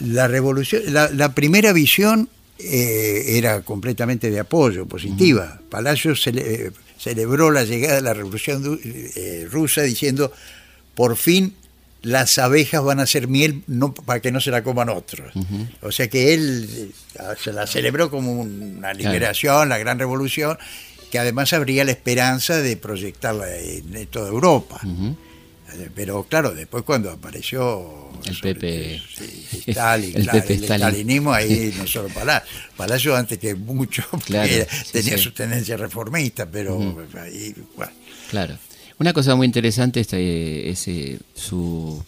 [0.01, 2.27] la revolución, la, la primera visión
[2.59, 5.61] eh, era completamente de apoyo, positiva.
[5.69, 10.29] Palacio cele- eh, celebró la llegada de la revolución eh, rusa diciendo,
[10.93, 11.55] por fin
[12.01, 15.33] las abejas van a hacer miel no, para que no se la coman otros.
[15.81, 16.91] O sea que él
[17.41, 20.57] se la celebró como una liberación, la gran revolución,
[21.15, 24.81] que además habría la esperanza de proyectarla en, toda Europa.
[25.95, 29.01] Pero claro, después cuando apareció El sobre- Pepe.
[29.17, 30.87] sí, Stalin, El claro, Pepe el Stalin.
[30.87, 32.49] stalinismo ahí no solo Palacio.
[32.75, 35.23] Palacio antes que mucho Claro, era- sí, tenía sí.
[35.23, 37.91] sus tendencias reformistas, pero ahí, bueno,
[38.29, 38.57] Claro.
[38.99, 42.03] Una cosa muy interesante es, eh, es, eh, su,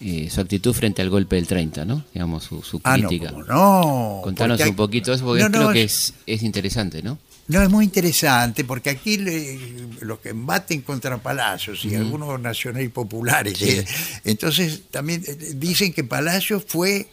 [0.00, 2.04] eh, su actitud frente al golpe del 30, ¿no?
[2.14, 3.32] Digamos, su, su ah, no, crítica.
[3.32, 4.20] no.
[4.22, 7.18] Contanos un poquito eso, porque No, creo que es, es interesante, ¿no?
[7.48, 9.58] No, es muy interesante porque aquí le-
[10.00, 13.84] los que embaten contra Palacios y algunos nacionales populares, eh,
[14.24, 17.08] entonces también eh, dicen que Palacios fue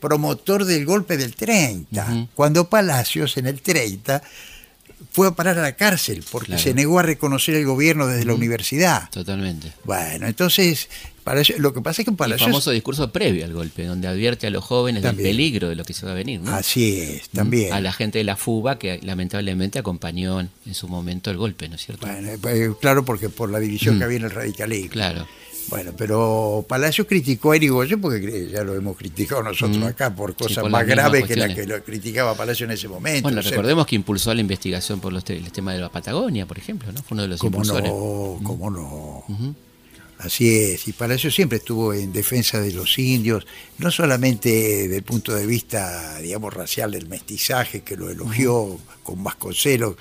[0.00, 4.22] promotor del golpe del 30, cuando Palacios en el 30
[5.12, 6.62] fue a parar a la cárcel porque Claro.
[6.62, 9.10] se negó a reconocer el gobierno desde la universidad.
[9.10, 9.72] Totalmente.
[9.84, 10.88] Bueno, entonces,
[11.24, 12.48] Palacios- lo que pasa es que El Palacios...
[12.48, 15.24] famoso discurso previo al golpe, donde advierte a los jóvenes También.
[15.26, 16.52] del peligro de lo que se va a venir, ¿no?
[16.54, 17.72] Así es, también.
[17.72, 21.74] A la gente de la FUBA que lamentablemente acompañó en, su momento el golpe, ¿no
[21.76, 22.06] es cierto?
[22.06, 24.86] Bueno, eh, claro, porque por la división que había en el radicalismo.
[24.86, 24.92] Mm.
[24.92, 25.28] Claro.
[25.70, 30.58] Bueno, pero Palacio criticó a Irigoyen porque ya lo hemos criticado nosotros acá por cosas
[30.58, 30.60] Mm.
[30.62, 33.22] por más las graves que la que lo criticaba Palacio en ese momento.
[33.22, 35.88] Bueno, O sea, recordemos que impulsó la investigación por los te- el tema de la
[35.88, 37.02] Patagonia, por ejemplo, ¿no?
[37.02, 37.90] Fue uno de los ¿Cómo impulsores.
[37.90, 38.40] no?
[38.42, 39.24] ¿Cómo no?
[40.22, 43.46] Así es, y Palacio siempre estuvo en defensa de los indios,
[43.78, 49.24] no solamente desde el punto de vista, digamos, racial del mestizaje, que lo elogió con
[49.24, 49.96] Vasconcelos,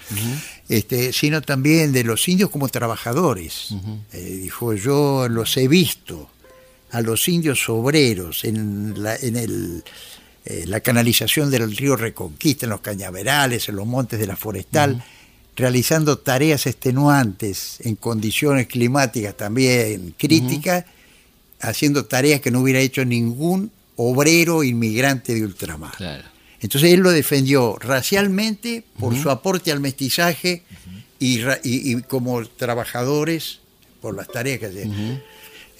[0.67, 3.69] este, sino también de los indios como trabajadores.
[4.11, 6.29] Eh, dijo, yo los he visto
[6.91, 9.83] a los indios obreros en la, en el,
[10.43, 15.01] eh, la canalización del río Reconquista, en los cañaverales, en los montes de la forestal,
[15.59, 20.85] realizando tareas extenuantes en condiciones climáticas también críticas,
[21.59, 25.91] haciendo tareas que no hubiera hecho ningún obrero inmigrante de ultramar.
[25.97, 26.23] Claro.
[26.61, 30.63] Entonces él lo defendió racialmente por su aporte al mestizaje
[31.19, 33.59] y, y- y como trabajadores
[34.01, 35.21] por las tareas que hacían.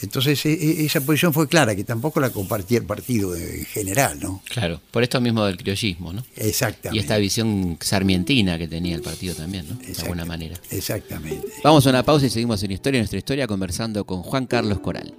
[0.01, 4.19] Entonces e- e- esa posición fue clara, que tampoco la compartía el partido en general,
[4.21, 4.41] ¿no?
[4.49, 6.23] Claro, por esto mismo del criollismo, ¿no?
[6.38, 6.97] Exactamente.
[6.97, 9.75] Y esta visión sarmientina que tenía el partido también, ¿no?
[9.75, 10.55] De alguna manera.
[10.71, 11.47] Exactamente.
[11.63, 15.13] Vamos a una pausa y seguimos en Historia, nuestra historia, conversando con Juan Carlos Coral.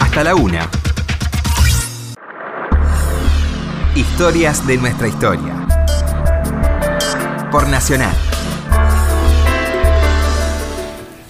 [0.00, 0.70] Hasta la una.
[3.96, 5.66] Historias de nuestra historia.
[7.50, 8.14] Por Nacional.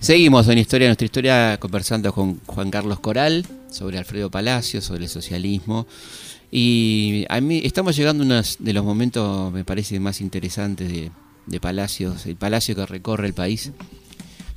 [0.04, 5.08] Seguimos en Historia, nuestra historia, conversando con Juan Carlos Coral sobre Alfredo Palacio, sobre el
[5.08, 5.86] socialismo.
[6.50, 10.92] Y a mí estamos llegando a uno de los momentos, me parece, más interesantes
[11.46, 13.72] de, Palacios, el Palacio que recorre el país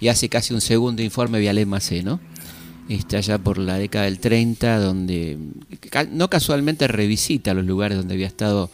[0.01, 2.19] y hace casi un segundo informe Vialem Macé, ¿no?
[2.89, 5.38] Está allá por la década del 30, donde
[6.12, 8.69] no casualmente revisita los lugares donde había estado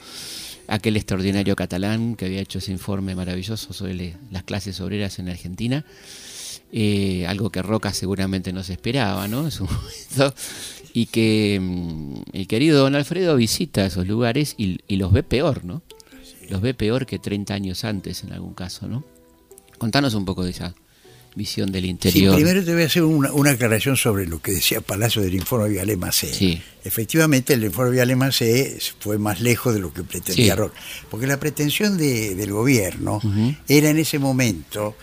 [0.67, 5.85] aquel extraordinario catalán que había hecho ese informe maravilloso sobre las clases obreras en Argentina.
[6.75, 9.45] Eh, algo que Roca seguramente no se esperaba, ¿no?
[9.45, 10.33] En su momento.
[10.93, 15.63] Y que mm, el querido don Alfredo visita esos lugares y, y los ve peor,
[15.65, 15.83] ¿no?
[16.49, 19.03] Los ve peor que 30 años antes en algún caso, ¿no?
[19.77, 20.73] Contanos un poco de esa,
[21.35, 22.35] visión del Sí, interior.
[22.35, 25.69] primero te voy a hacer una, una aclaración sobre lo que decía Palacio del informe
[25.69, 26.31] Vialé Macé.
[26.33, 26.61] Sí.
[26.83, 30.59] Efectivamente, el informe Vialé Macé fue más lejos de lo que pretendía Sí.
[30.59, 30.73] Rock.
[31.09, 33.19] Porque la pretensión de- del gobierno
[33.67, 34.95] era en ese momento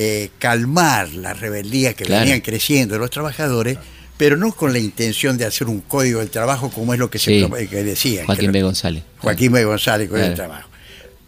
[0.00, 2.20] eh, calmar la rebeldía que Claro.
[2.20, 3.78] venían creciendo los trabajadores,
[4.16, 7.18] pero no con la intención de hacer un código del trabajo como es lo que,
[7.18, 7.44] Sí.
[7.52, 8.24] se que decían.
[8.26, 8.60] Joaquín que B.
[8.60, 9.02] lo- González.
[9.18, 9.64] Joaquín B.
[9.64, 10.34] González, Código del.
[10.36, 10.68] Trabajo.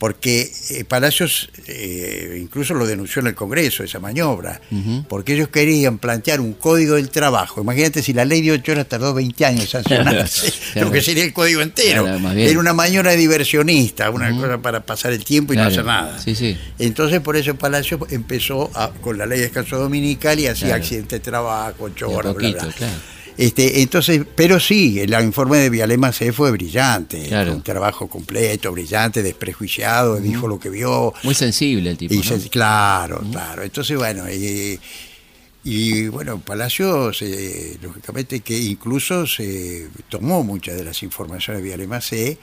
[0.00, 4.58] Porque eh, Palacios eh, incluso lo denunció en el Congreso, esa maniobra,
[5.10, 7.60] porque ellos querían plantear un código del trabajo.
[7.60, 10.86] Imagínate si la ley de 8 horas tardó 20 años en sancionarse, Claro.
[10.88, 12.04] lo que sería el código entero.
[12.04, 12.30] Claro.
[12.30, 16.18] Era una maniobra diversionista, una cosa para pasar el tiempo y no hacer nada.
[16.18, 16.56] Sí, sí.
[16.78, 21.16] Entonces por eso Palacio empezó a- con la ley de descanso dominical y hacía accidente
[21.16, 22.72] de trabajo, 8 De a horas, bla, poquito, bla.
[22.74, 22.94] claro.
[23.37, 27.55] Este, entonces, pero sí, el informe de Vialema C fue brillante, Claro.
[27.55, 31.14] un trabajo completo, brillante, desprejuiciado, dijo lo que vio.
[31.23, 32.12] Muy sensible el tipo.
[32.14, 32.23] y ¿no?
[32.25, 33.62] se- claro, claro.
[33.62, 34.79] Entonces, bueno, eh,
[35.64, 42.01] y bueno, Palacios, eh, lógicamente que incluso se tomó muchas de las informaciones de Vialema
[42.01, 42.38] C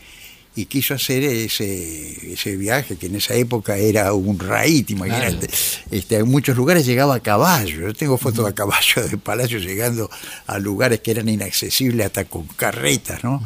[0.57, 5.47] y quiso hacer ese, ese viaje que en esa época era un raíz, imagínate.
[5.91, 7.81] Este, en muchos lugares llegaba a caballo.
[7.87, 10.09] Yo tengo fotos a caballo de Palacio llegando
[10.47, 13.41] a lugares que eran inaccesibles hasta con carretas, ¿no?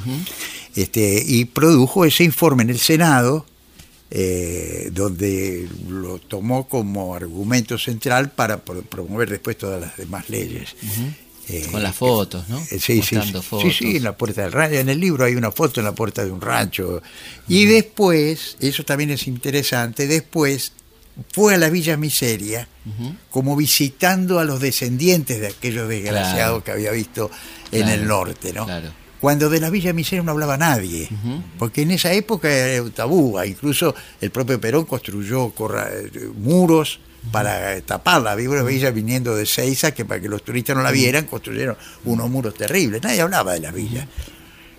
[0.75, 3.45] este, y produjo ese informe en el Senado,
[4.09, 10.75] eh, donde lo tomó como argumento central para pro- promover después todas las demás leyes.
[11.49, 12.59] Eh, Con las fotos, ¿no?
[12.59, 13.61] eh, Sí, sí, sí, fotos.
[13.63, 14.75] sí, sí, en la puerta del rancho.
[14.77, 17.01] En el libro hay una foto en la puerta de un rancho.
[17.47, 17.69] Y Mm.
[17.69, 20.71] después, eso también es interesante, después
[21.33, 22.67] fue a la Villa Miseria
[23.29, 26.63] como visitando a los descendientes de aquellos desgraciados Claro.
[26.63, 27.29] que había visto
[27.71, 28.65] en Claro, el norte, ¿no?
[28.65, 28.91] claro.
[29.19, 31.07] Cuando de la Villa Miseria no hablaba nadie,
[31.59, 36.99] porque en esa época era un tabú, incluso el propio Perón construyó eh, muros
[37.31, 40.91] para tapar la Villa Villa viniendo de Seiza, que para que los turistas no la
[40.91, 44.07] vieran, construyeron unos muros terribles, nadie hablaba de la villa.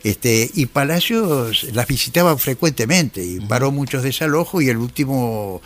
[0.02, 5.62] Este, y Palacios las visitaban frecuentemente y paró muchos desalojos y el último,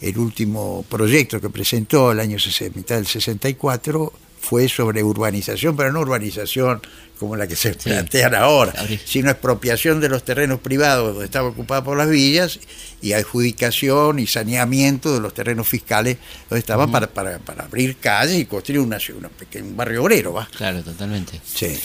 [0.00, 2.36] el último proyecto que presentó el año
[2.74, 6.80] mitad del 64 fue sobre urbanización, pero no urbanización
[7.22, 11.84] como la que se plantean ahora, sino expropiación de los terrenos privados donde estaba ocupada
[11.84, 12.58] por las villas
[13.00, 16.16] y adjudicación y saneamiento de los terrenos fiscales
[16.50, 19.30] donde estaban para, para, para abrir calles y construir una, una
[19.62, 20.48] un barrio obrero, ¿va?
[20.56, 21.40] Claro, totalmente.
[21.44, 21.78] Sí.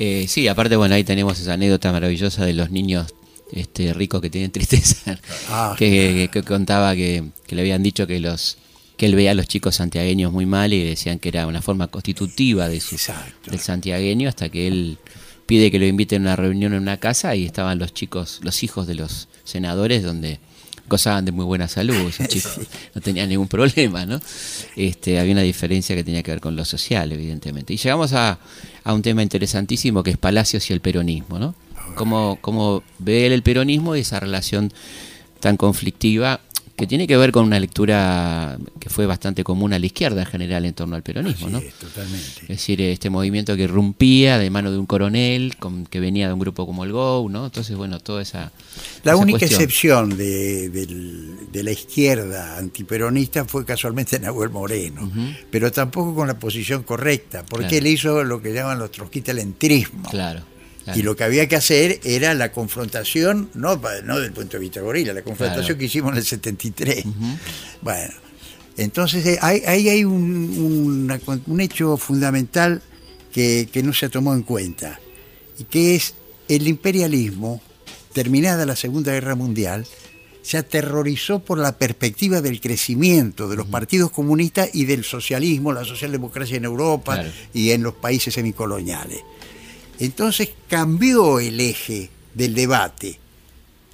[0.00, 3.14] Eh, sí, aparte, bueno, ahí tenemos esa anécdota maravillosa de los niños
[3.52, 8.18] este, ricos que tienen tristeza, Ah, que, que contaba que, que le habían dicho que
[8.18, 8.58] los
[9.00, 11.86] que él veía a los chicos santiagueños muy mal y decían que era una forma
[11.86, 13.50] constitutiva de su, Exacto.
[13.50, 14.98] del santiagueño hasta que él
[15.46, 18.62] pide que lo inviten a una reunión en una casa y estaban los chicos, los
[18.62, 20.38] hijos de los senadores donde
[20.86, 22.58] gozaban de muy buena salud, esos chicos
[22.94, 24.20] no tenían ningún problema, ¿no?
[24.76, 27.72] Este, había una diferencia que tenía que ver con lo social, evidentemente.
[27.72, 28.38] Y llegamos a,
[28.84, 31.54] a un tema interesantísimo que es Palacios y el peronismo, ¿no?
[31.94, 34.70] Cómo, cómo ve él el peronismo y esa relación
[35.40, 36.42] tan conflictiva
[36.80, 40.26] que tiene que ver con una lectura que fue bastante común a la izquierda en
[40.26, 41.58] general en torno al peronismo, Así ¿no?
[41.58, 42.40] es, totalmente.
[42.42, 46.32] Es decir, este movimiento que irrumpía de mano de un coronel, con, que venía de
[46.32, 47.44] un grupo como el GO, ¿no?
[47.46, 48.50] Entonces, bueno, toda esa.
[49.04, 49.60] La esa única cuestión.
[49.60, 55.10] excepción de, la izquierda antiperonista fue casualmente Nahuel Moreno,
[55.50, 57.76] pero tampoco con la posición correcta, porque Claro.
[57.78, 60.08] él hizo lo que llaman los trotskistas el entrismo.
[60.10, 60.49] Claro.
[60.92, 60.98] Claro.
[61.00, 64.80] Y lo que había que hacer era la confrontación, no, no del punto de vista
[64.80, 65.78] gorila, la confrontación Claro.
[65.78, 67.04] que hicimos en el 73.
[67.06, 67.14] Ujú.
[67.82, 68.14] Bueno,
[68.76, 71.10] entonces eh, ahí hay, hay un,
[71.46, 72.82] un hecho fundamental
[73.32, 74.98] que, que no se tomó en cuenta,
[75.58, 76.14] y que es
[76.48, 77.60] el imperialismo,
[78.12, 79.86] terminada la Segunda Guerra Mundial,
[80.42, 85.84] se aterrorizó por la perspectiva del crecimiento de los partidos comunistas y del socialismo, la
[85.84, 87.30] socialdemocracia en Europa Claro.
[87.52, 89.20] y en los países semicoloniales.
[90.00, 93.18] Entonces cambió el eje del debate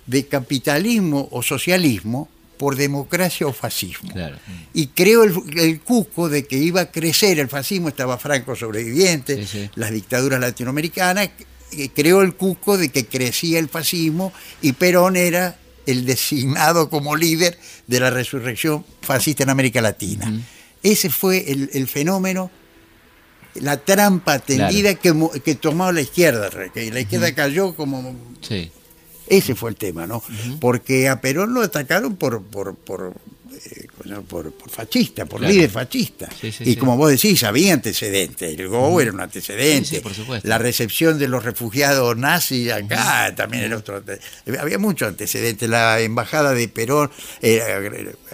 [0.07, 4.11] de capitalismo o socialismo por democracia o fascismo.
[4.13, 4.37] Claro.
[4.73, 9.45] Y creó el, el cuco de que iba a crecer el fascismo, estaba Franco sobreviviente,
[9.45, 9.71] Sí, sí.
[9.75, 11.31] las dictaduras latinoamericanas,
[11.73, 17.15] eh, creó el cuco de que crecía el fascismo y Perón era el designado como
[17.17, 20.33] líder de la resurrección fascista en América Latina.
[20.83, 22.51] Ese fue el, el fenómeno,
[23.61, 28.71] la trampa tendida que, mo- que tomó la izquierda, que la izquierda cayó como Sí.
[29.29, 30.23] ese fue el tema, ¿no?
[30.61, 33.15] Porque a Perón lo atacaron por, por, por
[33.65, 33.87] eh,
[34.29, 35.53] por, por fascista, por Claro.
[35.55, 36.29] líder fascista.
[36.39, 36.77] Sí, sí, y sí.
[36.77, 38.57] como vos decís, había antecedentes.
[38.59, 40.01] El GO era un antecedente.
[40.03, 40.47] Por supuesto.
[40.47, 43.97] La recepción de los refugiados nazis acá también era otro.
[43.97, 44.21] ante-
[44.61, 45.69] Había muchos antecedentes.
[45.71, 47.63] La embajada de Perón, eh,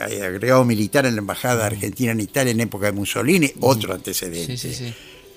[0.08, 4.56] eh, agregado militar en la embajada argentina en Italia en época de Mussolini, otro antecedente.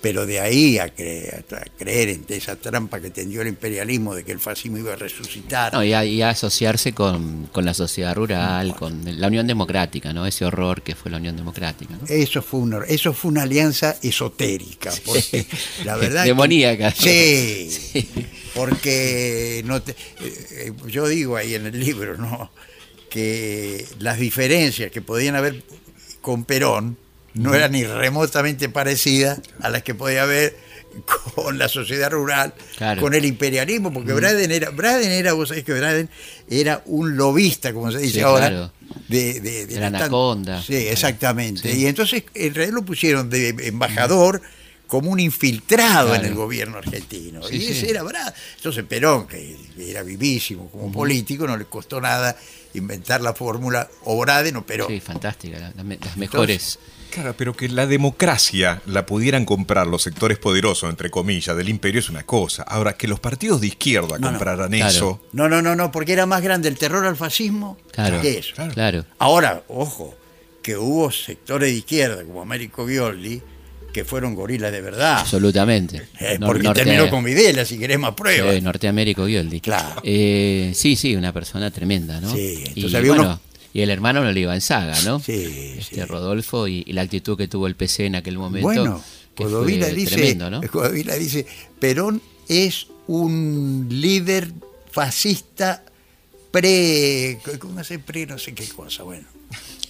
[0.05, 4.23] Pero de ahí a, cre- a creer en esa trampa que tendió el imperialismo de
[4.23, 5.73] que el fascismo iba a resucitar.
[5.73, 10.13] No, y, a, y a asociarse con, con la sociedad rural, con la Unión Democrática,
[10.13, 10.27] ¿no?
[10.27, 12.05] Ese horror que fue la Unión Democrática, ¿no?
[12.07, 15.47] Eso fue, una, eso fue una alianza esotérica, porque
[15.83, 16.21] la verdad...
[16.21, 16.91] que- Demoníaca.
[16.91, 18.07] sí, Sí.
[18.53, 22.51] porque no te- eh, yo digo ahí en el libro, ¿no?
[23.09, 25.63] Que las diferencias que podían haber
[26.21, 26.95] con Perón
[27.35, 30.57] no eran ni remotamente parecidas a las que podía haber
[31.35, 33.01] con la sociedad rural, Claro.
[33.01, 36.09] con el imperialismo, porque Braden era, Braden era, vos sabés que Braden
[36.49, 38.71] era un lobista, como se dice Sí, ahora, claro.
[39.09, 40.61] de, de, la anaconda.
[40.63, 41.69] Sí, exactamente.
[41.71, 41.79] Sí.
[41.81, 44.41] Y entonces en realidad lo pusieron de embajador
[44.87, 46.23] como un infiltrado Claro.
[46.23, 47.43] en el gobierno argentino.
[47.43, 48.33] Sí, y ese era Braden.
[48.55, 52.37] Entonces Perón, que era vivísimo como político, no le costó nada
[52.73, 54.87] inventar la fórmula o Braden o Perón.
[54.87, 56.79] Sí, fantástica, las mejores.
[57.15, 61.99] Claro, pero que la democracia la pudieran comprar los sectores poderosos, entre comillas, del imperio
[61.99, 62.63] es una cosa.
[62.63, 64.87] Ahora, que los partidos de izquierda no, compraran claro.
[64.91, 68.37] eso, No, no, no, no, porque era más grande el terror al fascismo Claro, que
[68.39, 68.53] eso.
[68.55, 68.73] claro.
[68.73, 69.05] claro.
[69.17, 70.13] Ahora, ojo,
[70.61, 73.41] que hubo sectores de izquierda como Américo Gioldi
[73.93, 75.19] que fueron gorilas de verdad.
[75.19, 76.01] Absolutamente.
[76.19, 78.53] Eh, porque norte- terminó con Videla, si querés más pruebas.
[78.55, 79.61] Sí, Norteamérico Gioldi.
[79.61, 80.01] Claro.
[80.03, 82.29] Eh, sí, sí, una persona tremenda, ¿no?
[82.33, 83.39] Sí, entonces y, había bueno, unos-
[83.75, 85.19] y el hermano no le iba en saga, ¿no?
[85.19, 86.01] Sí, Este sí.
[86.05, 88.67] Rodolfo y, y la actitud que tuvo el PC en aquel momento.
[88.67, 89.03] Bueno,
[89.35, 90.61] Codovila dice, tremendo, ¿no?
[90.61, 91.45] Codovila dice,
[91.77, 94.49] Perón es un líder
[94.89, 95.83] fascista
[96.51, 99.03] pre, ¿cómo se pre no sé qué cosa?
[99.03, 99.27] Bueno,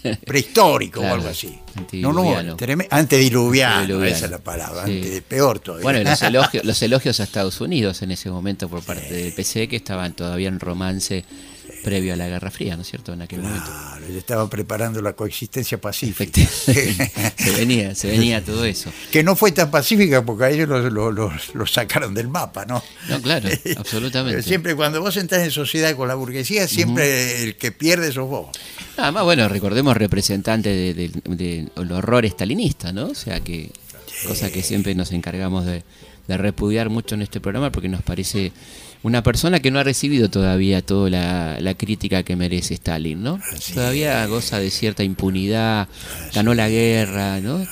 [0.26, 1.60] prehistórico Claro, o algo así.
[1.94, 4.04] No, no, antediluviano, Antediluviano.
[4.04, 4.94] esa es la palabra, Sí.
[4.94, 5.84] ante- peor todavía.
[5.84, 9.68] Bueno, los elogios, los elogios a Estados Unidos en ese momento por parte del PC,
[9.68, 11.24] que estaban todavía en romance
[11.84, 13.14] previo a la Guerra Fría, ¿no es cierto?
[13.14, 13.66] En aquel momento.
[13.66, 16.42] Claro, estaban preparando la coexistencia pacífica.
[16.50, 18.92] Se venía, se venía todo eso.
[19.12, 22.66] que no fue tan pacífica porque a ellos los, los- los- los sacaron del mapa,
[22.66, 22.84] ¿no?
[23.10, 24.42] No, claro, absolutamente.
[24.44, 28.48] Siempre cuando vos entras en sociedad con la burguesía, siempre el que pierde sos vos.
[28.98, 33.08] Además, bueno, recordemos representante de- de- de- del horror estalinista, ¿no?
[33.08, 33.72] O sea que,
[34.28, 35.84] cosa que siempre nos encargamos de,
[36.28, 38.52] de repudiar mucho en este programa porque nos parece
[39.06, 43.40] una persona que no ha recibido todavía toda la, la crítica que merece Stalin, ¿no?
[43.74, 45.88] todavía goza de cierta impunidad,
[46.34, 47.66] ganó la guerra, ¿no?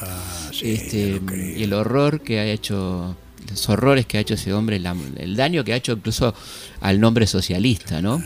[0.62, 1.20] este,
[1.58, 3.16] y el horror que ha hecho,
[3.50, 6.36] los horrores que ha hecho ese hombre, la- el daño que ha hecho incluso
[6.82, 8.22] al nombre socialista, ¿no?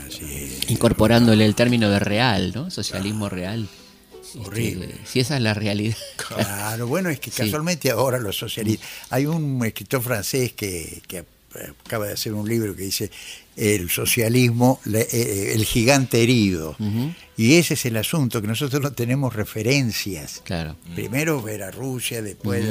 [0.68, 2.70] Incorporándole el término de real, ¿no?
[2.70, 3.66] Socialismo real.
[4.22, 4.94] Este, Horrible.
[5.06, 5.96] si esa es la realidad.
[6.16, 7.42] Claro, bueno, es que Sí.
[7.44, 8.86] casualmente ahora los socialistas.
[9.08, 11.24] Hay un escritor francés que, que
[11.84, 13.10] acaba de hacer un libro que dice
[13.56, 16.76] El socialismo, le- eh, el gigante herido.
[17.36, 20.42] Y ese es el asunto, que nosotros no tenemos referencias.
[20.44, 20.76] Claro.
[20.94, 22.64] Primero era Rusia, después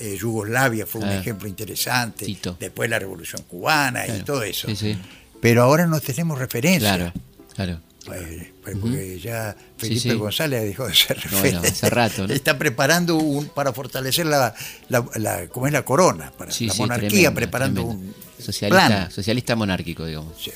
[0.00, 2.56] eh, Yugoslavia fue un ejemplo interesante, Tito.
[2.60, 4.68] después la Revolución Cubana y todo eso.
[4.68, 4.98] Sí, sí.
[5.40, 6.96] Pero ahora no tenemos referencias.
[6.96, 7.12] Claro,
[7.54, 7.80] claro.
[8.04, 8.22] Pues,
[8.62, 10.12] pues, porque ya Felipe sí.
[10.14, 12.34] González dejó de ser No, hace rato, ¿no?
[12.34, 14.54] Está preparando un para fortalecer la,
[14.88, 18.08] la, la- ¿cómo es la corona, para Sí, la sí, monarquía, tremendo, preparando tremendo.
[18.18, 19.10] un Socialista, plan.
[19.10, 20.34] socialista monárquico, digamos.
[20.42, 20.50] Sí.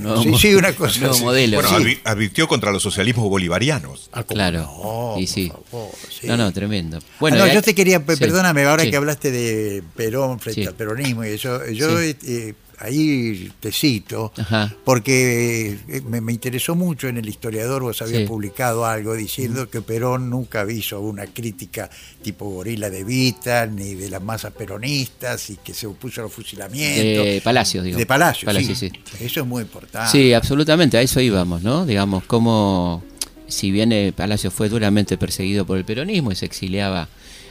[0.00, 1.60] Nuevo sí, una cosa nuevo modelo.
[1.60, 4.08] bueno, advirtió contra los socialismos bolivarianos.
[4.12, 4.60] Ah, ¿cómo Claro.
[4.62, 5.20] no?
[5.20, 5.48] y sí.
[5.48, 6.26] Por favor, sí.
[6.26, 6.98] No, no, tremendo.
[7.02, 8.90] Ah, Bueno, no, hay- yo te quería, perdóname, ahora sí.
[8.90, 10.66] que hablaste de Perón frente Sí.
[10.66, 12.16] al peronismo y eso, yo Sí.
[12.26, 14.74] eh, ahí te cito, Ajá.
[14.84, 18.26] porque eh, me, me interesó mucho en el historiador, vos habías Sí.
[18.26, 21.90] publicado algo diciendo que Perón nunca hizo una crítica
[22.22, 26.32] tipo gorila de Vita, ni de las masas peronistas, y que se opuso a los
[26.32, 27.24] fusilamientos.
[27.24, 27.98] De Palacios, digo.
[27.98, 28.90] De Palacio, Palacios, sí.
[28.90, 29.24] sí.
[29.24, 30.10] Eso es muy importante.
[30.10, 31.86] Sí, absolutamente, a eso íbamos, ¿no?
[31.86, 33.02] Digamos, como
[33.46, 37.08] si bien eh, Palacio fue duramente perseguido por el peronismo y se exiliaba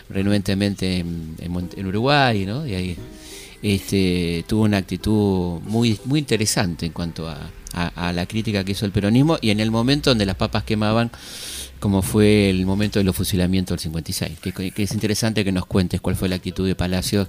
[0.09, 2.65] renuentemente en, en en Uruguay, ¿no?
[2.65, 2.97] Y ahí
[3.61, 7.37] este, tuvo una actitud muy, muy interesante en cuanto a,
[7.73, 11.11] a- la crítica que hizo el peronismo y en el momento donde las papas quemaban,
[11.79, 15.65] como fue el momento de los fusilamientos del 56, que, que es interesante que nos
[15.65, 17.27] cuentes cuál fue la actitud de Palacios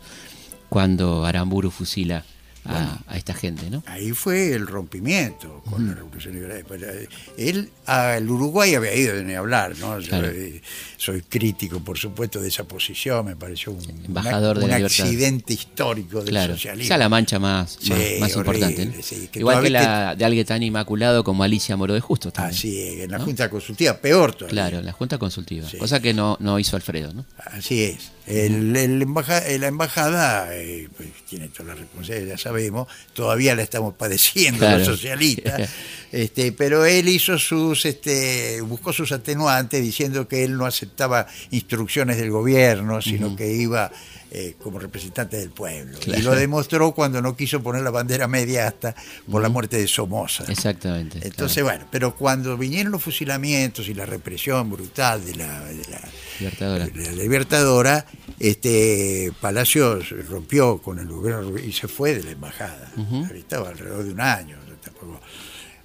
[0.68, 2.24] cuando Aramburu fusila
[2.64, 3.82] a, a esta gente, ¿no?
[3.86, 6.64] Ahí fue el rompimiento con la Revolución Liberal.
[6.70, 9.98] Eh, Él al Uruguay había ido de ni hablar, ¿no?
[10.00, 10.28] Yo, Claro.
[10.28, 10.60] eh,
[10.96, 13.24] soy crítico, por supuesto, de esa posición.
[13.26, 15.04] Me pareció un, Embajador un de la libertad.
[15.06, 16.84] accidente histórico del Claro, socialismo.
[16.84, 18.96] esa es la mancha más, Sí, más, más horrible, importante.
[18.96, 19.02] ¿no?
[19.02, 22.54] sí, que Igual que la de alguien tan inmaculado como Alicia Moro de Justo también.
[22.54, 24.50] Así es, en la Junta Consultiva, peor todavía.
[24.50, 25.68] Claro, la Junta Consultiva.
[25.68, 25.78] Sí.
[25.78, 27.24] Cosa que no, no hizo Alfredo, ¿no?
[27.46, 28.10] Así es.
[28.28, 33.62] El, el embaja- la embajada eh, pues, tiene toda la responsabilidad, ya sabemos, todavía la
[33.62, 34.78] estamos padeciendo Claro.
[34.78, 35.70] los socialistas,
[36.12, 42.18] este, pero él hizo sus, este, buscó sus atenuantes diciendo que él no aceptaba instrucciones
[42.18, 43.90] del gobierno, sino que iba
[44.30, 45.98] eh, como representante del pueblo.
[45.98, 46.20] Claro.
[46.20, 48.94] Y lo demostró cuando no quiso poner la bandera media hasta
[49.30, 50.44] por la muerte de Somoza.
[50.48, 51.18] Exactamente.
[51.22, 56.08] Entonces, bueno, pero cuando vinieron los fusilamientos y la represión brutal de la, de la-
[56.40, 56.86] Libertadora.
[56.86, 58.06] de la Libertadora,
[58.38, 62.92] este Palacios rompió con el gobierno y se fue de la embajada.
[63.34, 64.56] Estaba alrededor de un año.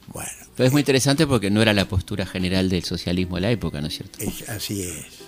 [0.07, 3.51] Bueno, Pero es muy interesante porque no era la postura general del socialismo de la
[3.51, 4.19] época, ¿no es cierto?
[4.19, 5.22] es- así es.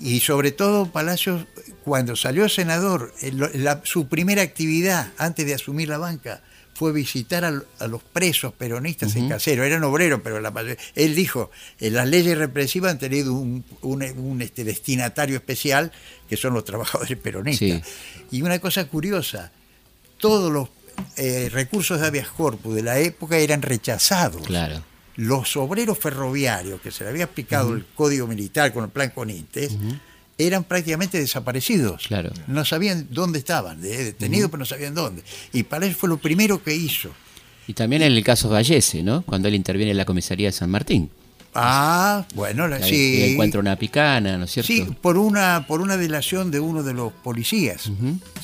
[0.00, 1.46] Y sobre todo Palacios,
[1.84, 3.12] cuando salió senador,
[3.54, 6.42] la- su primera actividad antes de asumir la banca
[6.74, 9.64] fue visitar a, los presos peronistas en casero.
[9.64, 10.50] Eran obreros, pero la
[10.94, 15.92] Él dijo, eh, las leyes represivas han tenido un, un- un, este, destinatario especial,
[16.28, 17.82] que son los trabajadores peronistas.
[18.30, 19.52] Y una cosa curiosa,
[20.18, 20.68] todos los
[21.16, 24.82] eh, recursos de habeas corpus de la época eran rechazados Claro.
[25.20, 29.72] Los obreros ferroviarios que se le había aplicado el código militar con el plan Conintes
[30.38, 32.06] eran prácticamente desaparecidos.
[32.08, 32.30] Claro.
[32.46, 35.22] No sabían dónde estaban, de- detenidos, pero no sabían dónde.
[35.52, 37.10] Y para él fue lo primero que hizo.
[37.66, 39.22] Y también en el caso Vallese, ¿no?
[39.22, 41.10] Cuando él interviene en la comisaría de San Martín.
[41.54, 43.22] Ah, bueno, la- sí.
[43.32, 44.68] encuentra una picana, ¿no es cierto?
[44.72, 47.90] Sí, por una, por una delación de uno de los policías.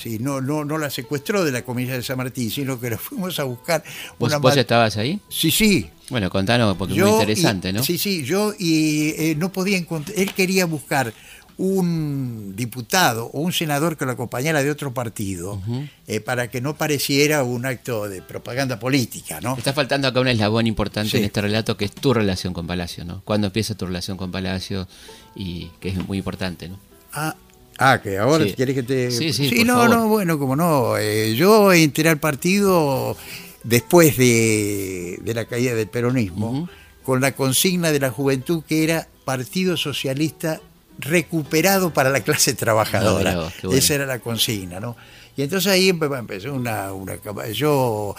[0.01, 2.99] Sí, no, no, no la secuestró de la comisaría de San Martín, sino que la
[2.99, 3.85] fuimos a buscar.
[4.19, 5.21] ¿Vos, una vos estabas ahí?
[5.29, 7.83] Sí, sí, Bueno, contanos, porque es muy interesante, y- ¿no?
[7.85, 11.13] Sí, sí, yo y eh, no podía encontrar, él quería buscar
[11.59, 15.61] un diputado o un senador que lo acompañara de otro partido
[16.07, 19.57] eh, para que no pareciera un acto de propaganda política, ¿no?
[19.57, 21.17] Está faltando acá un eslabón importante Sí.
[21.19, 23.23] en este relato que es tu relación con Palacio, ¿no?
[23.25, 24.87] ¿Cuándo empieza tu relación con Palacio?
[25.35, 26.79] Y que es muy importante, ¿no?
[27.13, 27.35] Ah,
[27.79, 28.53] ah, que ahora Sí.
[28.53, 29.11] quieres que te...
[29.11, 29.91] Sí, sí, por no, favor.
[29.91, 30.97] no, bueno, como no.
[30.99, 33.17] eh, yo entré al partido
[33.65, 36.69] después de, de la caída del peronismo
[37.03, 40.61] con la consigna de la juventud que era Partido Socialista
[40.99, 43.33] recuperado para la clase trabajadora.
[43.33, 43.77] Ah, bueno.
[43.77, 44.97] Esa era la consigna, ¿no?
[45.37, 47.19] Y entonces ahí empe- empezó una, una
[47.53, 48.15] yo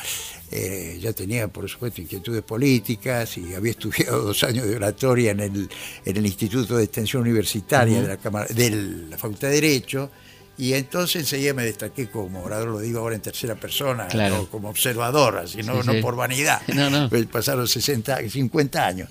[0.52, 5.40] eh, ya tenía por supuesto inquietudes políticas y había estudiado dos años de oratoria en
[5.40, 5.70] el,
[6.06, 8.70] en el Instituto de Extensión Universitaria de, la Cámara, de
[9.10, 10.12] la Facultad de Derecho
[10.58, 14.38] y entonces enseguida me destaqué como orador, lo digo ahora en tercera persona, Claro.
[14.38, 16.02] no como observador, así, no, Sí, no sí.
[16.02, 16.62] por vanidad.
[16.74, 17.10] No, no.
[17.10, 19.10] Pues pasaron 60, 50 años.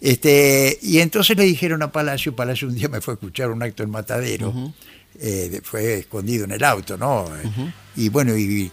[0.00, 3.62] Este, y entonces le dijeron a Palacio, Palacio un día me fue a escuchar un
[3.62, 4.52] acto en Matadero,
[5.20, 7.28] eh, fue escondido en el auto, ¿no?
[7.96, 8.70] Y bueno, y,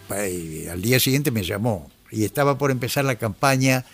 [0.70, 3.84] al día siguiente me llamó y estaba por empezar la campaña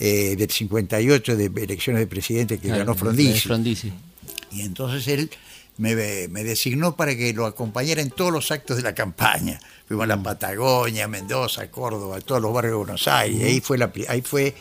[0.00, 3.40] eh, del 58 de elecciones de presidente que Claro, ganó Frondizi.
[3.40, 3.92] Frondizi.
[4.50, 5.30] Y entonces él
[5.80, 9.58] me, me designó para que lo acompañara en todos los actos de la campaña.
[9.88, 13.42] Fuimos a la Patagonia, Mendoza, Córdoba, a todos los barrios de Buenos Aires.
[13.42, 14.54] Ahí fue, la, ahí fue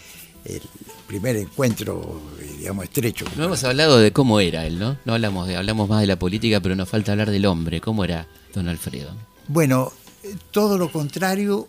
[0.46, 0.62] el
[1.08, 3.26] primer encuentro, eh, digamos, estrecho.
[3.36, 4.98] No hemos hablado de cómo era él, ¿no?
[5.04, 7.82] No hablamos de, hablamos más de la política, pero nos falta hablar del hombre.
[7.82, 9.12] ¿Cómo era don Alfredo?
[9.50, 9.92] Bueno,
[10.24, 11.68] eh, todo lo contrario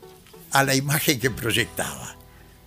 [0.52, 2.16] a la imagen que proyectaba.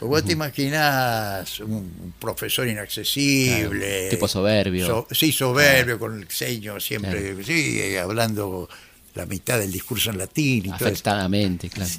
[0.04, 4.00] Porque vos te imaginás un, profesor inaccesible.
[4.00, 4.86] Claro, tipo soberbio.
[4.86, 8.68] so- sí, soberbio, con el ceño siempre, sí, eh, hablando
[9.16, 10.86] la mitad del discurso en latín y todo eso.
[10.88, 11.90] Afectadamente, claro.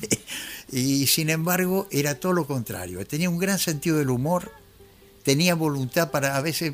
[0.70, 3.06] Y sin embargo, era todo lo contrario.
[3.06, 4.52] Tenía un gran sentido del humor,
[5.24, 6.72] tenía voluntad para, a veces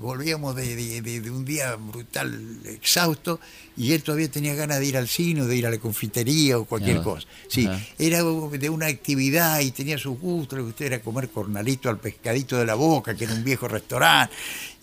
[0.00, 3.40] volvíamos de, de- de- de un día brutal, exhausto,
[3.76, 6.58] y él todavía tenía ganas de ir al cine, o de ir a la confitería
[6.58, 7.26] o cualquier cosa.
[7.48, 11.88] Sí, era de una actividad y tenía su gusto, lo que usted era comer cornalito
[11.88, 14.34] al pescadito de la boca, que era un viejo restaurante,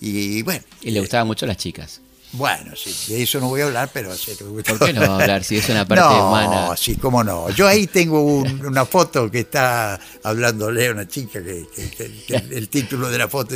[0.02, 0.64] y bueno.
[0.82, 2.02] Y le gustaban mucho las chicas.
[2.38, 4.16] Bueno, sí, de eso no voy a hablar, pero...
[4.16, 4.32] sí,
[4.64, 6.78] ¿Por qué no hablar si es una parte no, humana?
[6.78, 7.50] sí, cómo no.
[7.50, 12.24] Yo ahí tengo un- una foto que está hablándole a una chica que, que- que-
[12.28, 13.56] que el, el título de la foto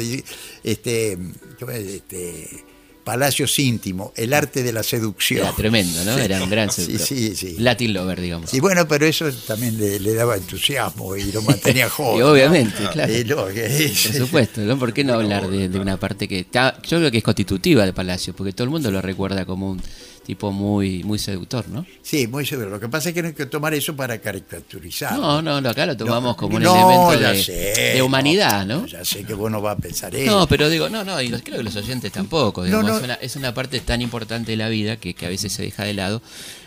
[0.64, 1.18] este,
[1.60, 1.86] ¿cómo es?
[1.88, 2.66] este
[3.04, 5.41] Palacios íntimo, el arte de la seducción.
[5.41, 6.16] Era tremendo, ¿no?
[6.16, 6.22] Sí.
[6.22, 7.08] Era un gran Sí, seductor.
[7.08, 7.56] sí, sí.
[7.58, 8.54] Latin lover, digamos.
[8.54, 12.20] Y bueno, pero eso también le, le daba entusiasmo y lo mantenía joven.
[12.20, 13.12] Y obviamente, claro.
[13.14, 14.78] Y lo que es- Por supuesto, ¿no?
[14.78, 17.86] ¿Por qué no hablar de, de una parte que está, yo creo que es constitutiva
[17.86, 18.36] de Palacio?
[18.36, 19.82] Porque todo el mundo lo recuerda como un
[20.26, 21.86] tipo muy, muy seductor, ¿no?
[22.02, 22.70] Sí, muy severo.
[22.70, 25.18] Lo que pasa es que no hay que tomar eso para caricaturizar.
[25.18, 27.54] No, no, no, acá lo tomamos como un No, elemento de, sé,
[27.96, 28.86] de humanidad, ¿no?
[28.86, 30.32] Ya sé que vos no vas a pensar eso.
[30.32, 32.62] No, pero digo, no, no, y los- creo que los oyentes tampoco.
[32.62, 32.98] No, digamos, no.
[32.98, 35.64] Es, una, es una parte tan importante de la vida que, que a veces se
[35.64, 36.22] deja de lado.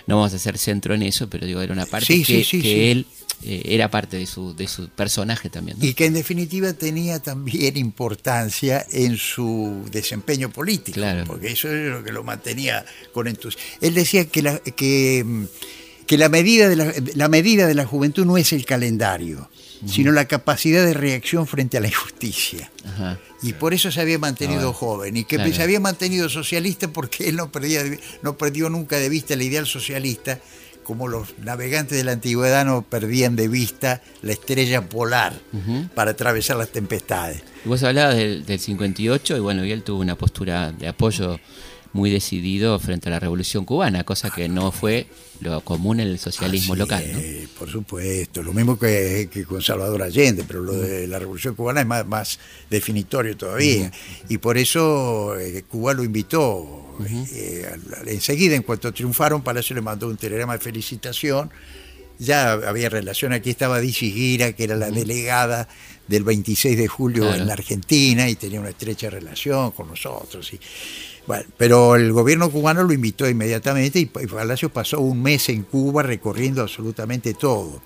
[0.07, 2.45] No vamos a hacer centro en eso, pero digo, era una parte Sí, que, sí,
[2.45, 2.91] sí, que sí.
[2.91, 3.07] él
[3.45, 5.79] eh, era parte de su, de su personaje también.
[5.79, 5.85] ¿no?
[5.85, 11.25] Y que en definitiva tenía también importancia en su desempeño político, Claro.
[11.27, 13.79] porque eso es lo que lo mantenía con entusiasmo.
[13.81, 15.47] Él decía que la, que,
[16.07, 19.51] que la, medida de la, la medida de la juventud no es el calendario,
[19.87, 22.71] sino la capacidad de reacción frente a la injusticia.
[22.87, 23.19] Ajá.
[23.43, 25.53] Y por eso se había mantenido Ah, joven y que claro.
[25.53, 27.83] se había mantenido socialista porque él no, perdía,
[28.23, 30.41] no perdió nunca de vista el ideal socialista,
[30.85, 35.33] como los navegantes de la antigüedad no perdían de vista la estrella polar
[35.95, 37.43] para atravesar las tempestades.
[37.65, 41.41] Vos hablabas del, del 58 y bueno, y él tuvo una postura de apoyo
[41.95, 45.07] muy decidido frente a la revolución cubana, cosa que no fue
[45.41, 47.05] lo común en el socialismo Así local.
[47.13, 47.19] ¿no?
[47.19, 51.55] es, Por supuesto, lo mismo que, que con Salvador Allende, pero lo de la Revolución
[51.55, 52.39] Cubana es más, más
[52.69, 53.91] definitorio todavía.
[54.29, 56.97] Y por eso eh, Cuba lo invitó.
[57.33, 57.67] eh,
[58.07, 61.51] enseguida, en cuanto triunfaron, Palacio le mandó un telegrama de felicitación.
[62.19, 65.69] Ya había relación, aquí estaba Dici Gira, que era la delegada
[66.07, 67.41] del 26 de julio Claro.
[67.41, 70.53] en la Argentina y tenía una estrecha relación con nosotros.
[70.53, 70.61] Y,
[71.27, 76.03] bueno, pero el gobierno cubano lo invitó inmediatamente y, Palacio pasó un mes en Cuba
[76.03, 77.83] recorriendo absolutamente todo.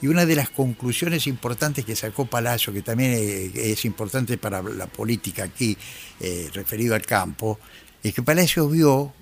[0.00, 4.62] Y una de las conclusiones importantes que sacó Palacio, que también eh, es importante para
[4.62, 5.76] la política aquí,
[6.20, 7.58] eh, referido al campo,
[8.02, 9.12] es que Palacio vio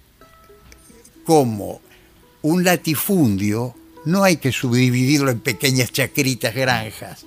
[1.25, 1.81] como
[2.43, 7.25] un latifundio no hay que subdividirlo en pequeñas chacritas granjas.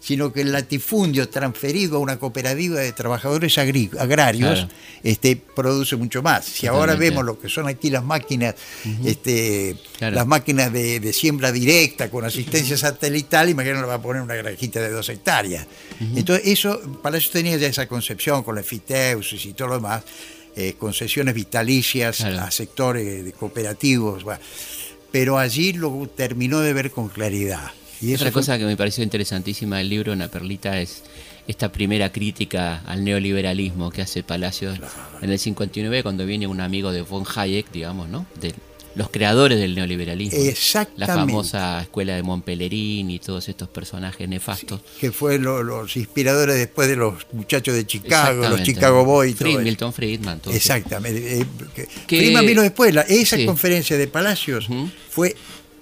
[0.00, 4.68] Sino que el latifundio transferido a una cooperativa de trabajadores agrarios Claro.
[5.02, 6.44] este, produce mucho más.
[6.44, 8.54] Si ahora vemos lo que son aquí las máquinas,
[9.04, 10.14] este, Claro.
[10.16, 14.80] las máquinas de, de siembra directa con asistencia satelital, imagínate, va a poner una granjita
[14.80, 15.66] de dos hectáreas.
[16.14, 20.04] Entonces, eso, para eso tenía ya esa concepción con la fiteusis y todo lo demás,
[20.56, 22.40] eh, concesiones vitalicias Claro.
[22.42, 24.40] a sectores de cooperativos, bueno.
[25.10, 27.72] pero allí lo terminó de ver con claridad.
[28.00, 31.02] Y Otra fue- cosa que me pareció interesantísima del libro, una perlita, es
[31.46, 34.78] esta primera crítica al neoliberalismo que hace Palacios
[35.22, 38.26] en el 59, cuando viene un amigo de von Hayek, digamos, ¿no?
[38.40, 38.54] De
[38.94, 40.38] los creadores del neoliberalismo.
[40.42, 41.06] La Exactamente.
[41.14, 44.80] famosa escuela de Montpellerin y todos estos personajes nefastos.
[45.00, 48.62] que fue lo- los inspiradores después de los muchachos de Chicago, los.
[48.64, 49.36] Chicago Boys.
[49.36, 49.62] todo Fried- eso.
[49.64, 50.40] Milton Friedman.
[50.40, 50.52] todo.
[50.52, 51.40] Exactamente.
[51.40, 51.46] eh,
[52.08, 52.92] Friedman vino después.
[52.94, 53.46] la- esa Sí.
[53.46, 54.66] conferencia de Palacios
[55.10, 55.36] fue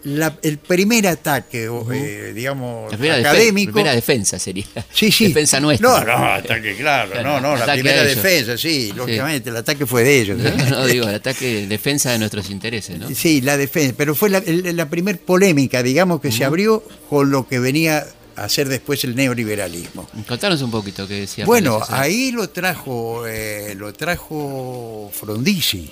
[0.06, 3.72] la- el primer ataque, o, eh, digamos, La primera, defen- académico.
[3.72, 4.64] primera defensa sería.
[4.92, 5.28] Sí, sí.
[5.28, 5.88] Defensa nuestra.
[5.88, 9.84] No, no, ataque, claro, Claro, no, no, la ataque primera defensa, sí, lógicamente, el ataque
[9.86, 10.40] fue de ellos.
[10.40, 10.54] ¿eh?
[10.56, 13.08] No, no, digo, el ataque, defensa de nuestros intereses, ¿no?
[13.14, 17.48] Sí, la defensa, pero fue la, la primer polémica, digamos, que se abrió con lo
[17.48, 20.08] que venía a hacer después el neoliberalismo.
[20.28, 21.44] Contanos un poquito qué decía.
[21.46, 21.84] Bueno, ¿eh?
[21.88, 25.90] ahí lo trajo, eh, lo trajo Frondizi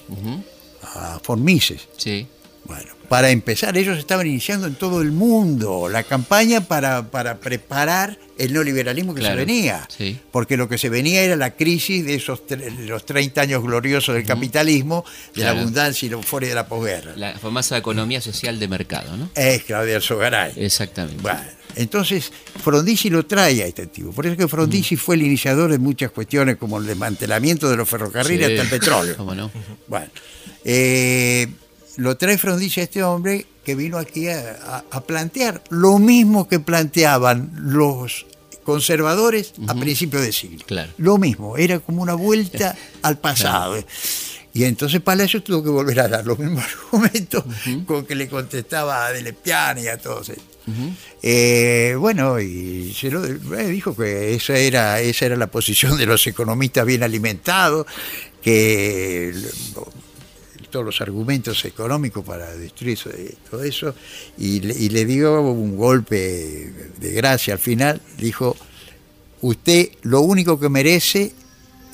[0.82, 1.88] a Formises.
[1.96, 2.26] Sí.
[2.64, 8.18] Bueno, para empezar, ellos estaban iniciando en todo el mundo la campaña para, para preparar
[8.38, 9.86] el neoliberalismo que Claro, se venía.
[9.96, 10.18] sí.
[10.32, 14.16] Porque lo que se venía era la crisis de esos de los 30 años gloriosos
[14.16, 15.54] del capitalismo, de Claro.
[15.54, 17.12] la abundancia y la euforia de la posguerra.
[17.14, 19.30] La famosa economía social de mercado, ¿no?
[19.36, 20.54] Es Claudia Alzogaray.
[20.56, 21.22] Exactamente.
[21.22, 21.38] Bueno,
[21.76, 22.32] entonces
[22.64, 24.10] Frondizi lo trae a este tipo.
[24.10, 24.48] Por eso que Mm.
[24.48, 28.52] Frondizi fue el iniciador de muchas cuestiones como el desmantelamiento de los ferrocarriles Sí.
[28.54, 29.14] hasta el petróleo.
[29.16, 29.52] ¿Cómo no?
[29.86, 30.08] Bueno,
[30.64, 31.46] eh,
[31.97, 36.49] lo trae Frondizi a este hombre que vino aquí a, a- a plantear lo mismo
[36.49, 38.26] que planteaban los
[38.64, 40.64] conservadores a principios de siglo.
[40.66, 40.90] Claro.
[40.99, 43.76] Lo mismo, era como una vuelta al pasado.
[44.55, 47.45] Y entonces Palacio tuvo que volver a dar los mismos argumentos
[47.86, 50.45] con que le contestaba a Delepiane y a todos ellos.
[51.22, 56.07] Eh, bueno, y se lo, eh, dijo que esa era, esa era la posición de
[56.07, 57.86] los economistas bien alimentados,
[58.40, 59.34] que
[60.74, 63.94] todos los argumentos económicos para destruir eh, todo eso,
[64.36, 68.56] y le, y le dio un golpe de gracia al final, dijo,
[69.40, 71.32] usted lo único que merece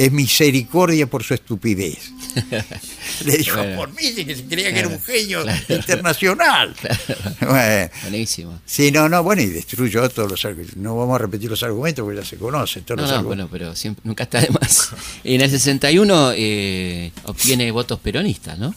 [0.00, 2.10] es misericordia por su estupidez.
[3.26, 3.76] Le dijo Bueno.
[3.76, 5.62] por mí, que se creía que era un genio claro.
[5.68, 6.74] internacional.
[7.40, 8.60] Bueno, Buenísimo.
[8.64, 10.76] Sí, no, no, bueno, y destruyó todos los argumentos.
[10.78, 13.48] No vamos a repetir los argumentos porque ya se conocen todos No, los no, bueno,
[13.52, 14.90] pero siempre, nunca está de más.
[15.22, 18.74] En el 61 eh, obtiene votos peronistas, ¿no?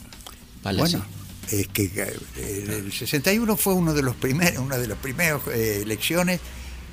[0.62, 1.00] Palacio.
[1.00, 1.14] Bueno,
[1.52, 5.80] es que eh, el 61 fue uno de los primeros, una de las primeras eh,
[5.84, 6.42] elecciones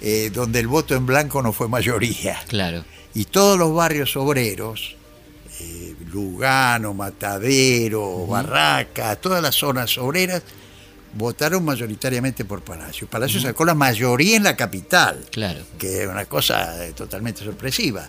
[0.00, 2.38] eh, donde el voto en blanco no fue mayoría.
[2.46, 2.84] Claro.
[3.14, 4.94] Y todos los barrios obreros,
[5.60, 10.42] eh, Lugano, Matadero, Barracas, todas las zonas obreras,
[11.14, 13.08] votaron mayoritariamente por Palacio.
[13.08, 15.60] Palacio sacó la mayoría en la capital, Claro.
[15.78, 18.08] que es una cosa eh, totalmente sorpresiva.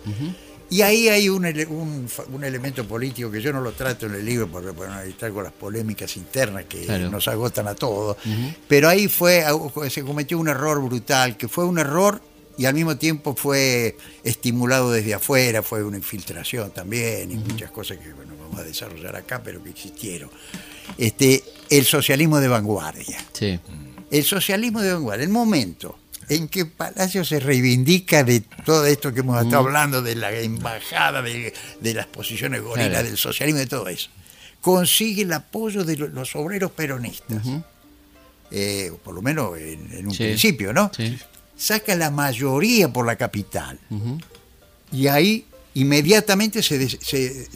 [0.70, 4.24] Y ahí hay un, un un elemento político que yo no lo trato en el
[4.24, 7.10] libro porque para no evitar con las polémicas internas que Claro.
[7.10, 8.16] nos agotan a todos.
[8.68, 9.44] Pero ahí fue,
[9.90, 12.22] se cometió un error brutal, que fue un error
[12.58, 17.98] y al mismo tiempo fue estimulado desde afuera, fue una infiltración también y muchas cosas
[17.98, 20.30] que bueno, vamos a desarrollar acá, pero que existieron.
[20.98, 23.24] Este, el socialismo de vanguardia.
[23.32, 23.58] Sí.
[24.10, 25.98] El socialismo de vanguardia, el momento
[26.28, 31.20] en que Palacio se reivindica de todo esto que hemos estado hablando, de la embajada,
[31.22, 33.08] de, de las posiciones gorilas, Claro.
[33.08, 34.08] del socialismo, de todo eso,
[34.60, 37.42] consigue el apoyo de lo- los obreros peronistas.
[38.50, 40.24] Eh, por lo menos en, en un Sí.
[40.24, 40.90] principio, ¿no?
[40.94, 41.18] Sí.
[41.62, 43.78] Saca la mayoría por la capital.
[44.90, 47.46] Y ahí inmediatamente se, se,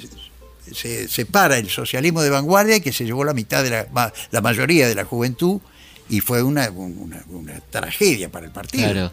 [0.73, 4.89] se separa el socialismo de vanguardia, que se llevó la mitad de la, la mayoría
[4.89, 5.61] de la juventud,
[6.09, 8.91] y fue una, una- una tragedia para el partido.
[8.93, 9.13] Claro.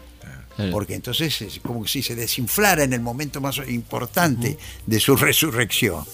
[0.54, 0.70] claro.
[0.70, 6.04] Porque entonces es como si se desinflara en el momento más importante de su resurrección.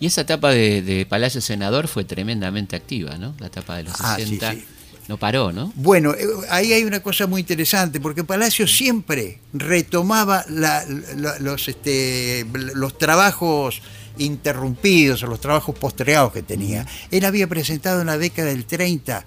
[0.00, 3.34] Y esa etapa de, de Palacio Senador fue tremendamente activa, ¿no?
[3.40, 4.52] La etapa de los Ah, sí, 60.
[4.52, 4.64] sí.
[5.08, 5.72] No paró, ¿no?
[5.74, 10.84] Bueno, eh, ahí hay una cosa muy interesante, porque Palacio siempre retomaba la-
[11.16, 13.80] la- los, este, los trabajos
[14.18, 16.86] interrumpidos o los trabajos postergados que tenía.
[17.10, 19.24] Él había presentado en la década del 30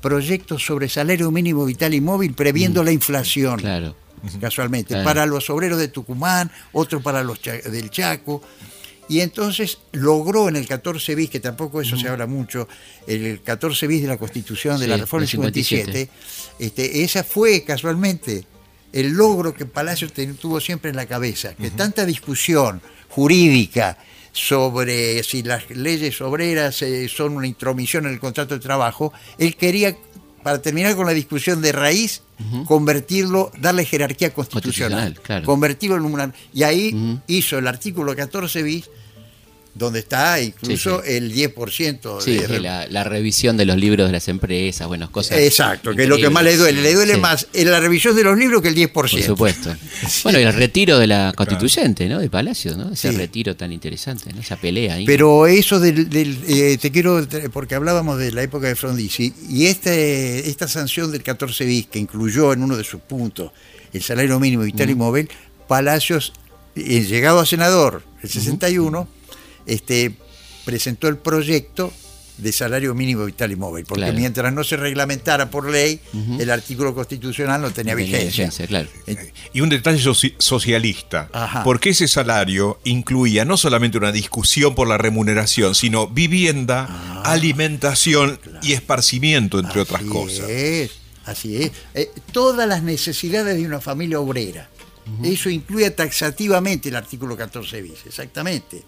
[0.00, 3.96] proyectos sobre salario mínimo vital y móvil previendo la inflación, Claro.
[4.40, 5.04] casualmente, Claro.
[5.04, 8.42] para los obreros de Tucumán, otro para los del Chaco.
[9.08, 12.68] Y entonces logró en el 14 bis, que tampoco eso se habla mucho,
[13.06, 15.84] el 14 bis de la Constitución de Sí, la Reforma del del 57.
[15.84, 16.10] 57,
[16.58, 18.44] este, esa fue casualmente
[18.92, 20.08] el logro que Palacio
[20.40, 23.98] tuvo siempre en la cabeza, que tanta discusión jurídica
[24.32, 29.56] sobre si las leyes obreras eh, son una intromisión en el contrato de trabajo, él
[29.56, 29.96] quería,
[30.42, 32.22] para terminar con la discusión de raíz,
[32.66, 35.46] convertirlo, darle jerarquía constitucional, Constitucional, claro.
[35.46, 36.32] convertirlo en una...
[36.52, 38.90] Y ahí hizo el artículo 14 bis,
[39.78, 42.46] donde está incluso Sí, el 10% Sí, de...
[42.46, 45.38] sí, la, la revisión de los libros de las empresas, bueno, cosas.
[45.38, 46.82] Exacto, que es lo que más le duele.
[46.82, 48.92] Le duele Sí, más la revisión de los libros que el 10%.
[48.92, 49.74] Por supuesto.
[50.24, 52.18] Bueno, y el retiro de la constituyente, ¿no?
[52.18, 52.92] De Palacio, ¿no?
[52.92, 53.16] Ese Sí.
[53.16, 54.40] retiro tan interesante, ¿no?
[54.40, 55.06] Esa pelea ahí.
[55.06, 59.66] Pero eso del, del, eh, te quiero, porque hablábamos de la época de Frondizi, y
[59.66, 63.52] este, esta sanción del 14 bis, que incluyó en uno de sus puntos
[63.92, 65.28] el salario mínimo vital y móvil,
[65.68, 66.32] Palacios,
[66.76, 69.08] eh, llegado a senador el 61,
[69.68, 70.12] este,
[70.64, 71.92] presentó el proyecto
[72.38, 74.16] de salario mínimo vital y móvil, porque Claro.
[74.16, 75.98] mientras no se reglamentara por ley,
[76.38, 78.44] el artículo constitucional no tenía Tenía vigencia.
[78.44, 78.88] vigencia, claro.
[79.52, 81.64] Y un detalle soci- socialista, Ajá.
[81.64, 87.22] porque ese salario incluía no solamente una discusión por la remuneración, sino vivienda, Ah.
[87.32, 90.48] alimentación y esparcimiento, entre otras Así cosas.
[90.48, 90.90] Es,
[91.24, 91.72] así es.
[91.94, 94.70] Eh, todas las necesidades de una familia obrera.
[95.24, 98.84] Eso incluye taxativamente el artículo 14 bis, exactamente.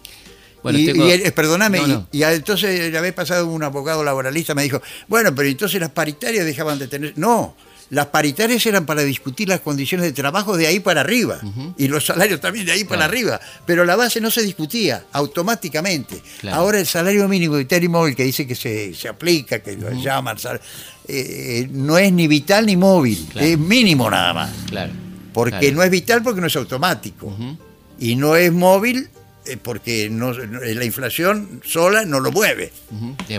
[0.63, 2.07] Bueno, y, tengo- y, eh, perdóname, No, y- no.
[2.11, 6.45] y, entonces la vez pasada un abogado laboralista me dijo, bueno, pero entonces las paritarias
[6.45, 7.13] dejaban de tener...
[7.17, 7.55] No,
[7.89, 11.41] las paritarias eran para discutir las condiciones de trabajo de ahí para arriba,
[11.77, 16.21] y los salarios también de ahí para arriba, pero la base no se discutía automáticamente.
[16.39, 16.57] Claro.
[16.57, 19.91] Ahora el salario mínimo vital y móvil que dice que se, se aplica, que lo
[19.91, 20.61] llaman, sal-
[21.07, 23.45] eh, no es ni vital ni móvil, Claro.
[23.47, 24.51] es mínimo nada más.
[24.69, 24.93] Claro.
[25.33, 27.35] Porque no es vital porque no es automático.
[27.99, 29.20] Y no es móvil eh,
[29.63, 32.71] porque no, no- la inflación sola no lo mueve.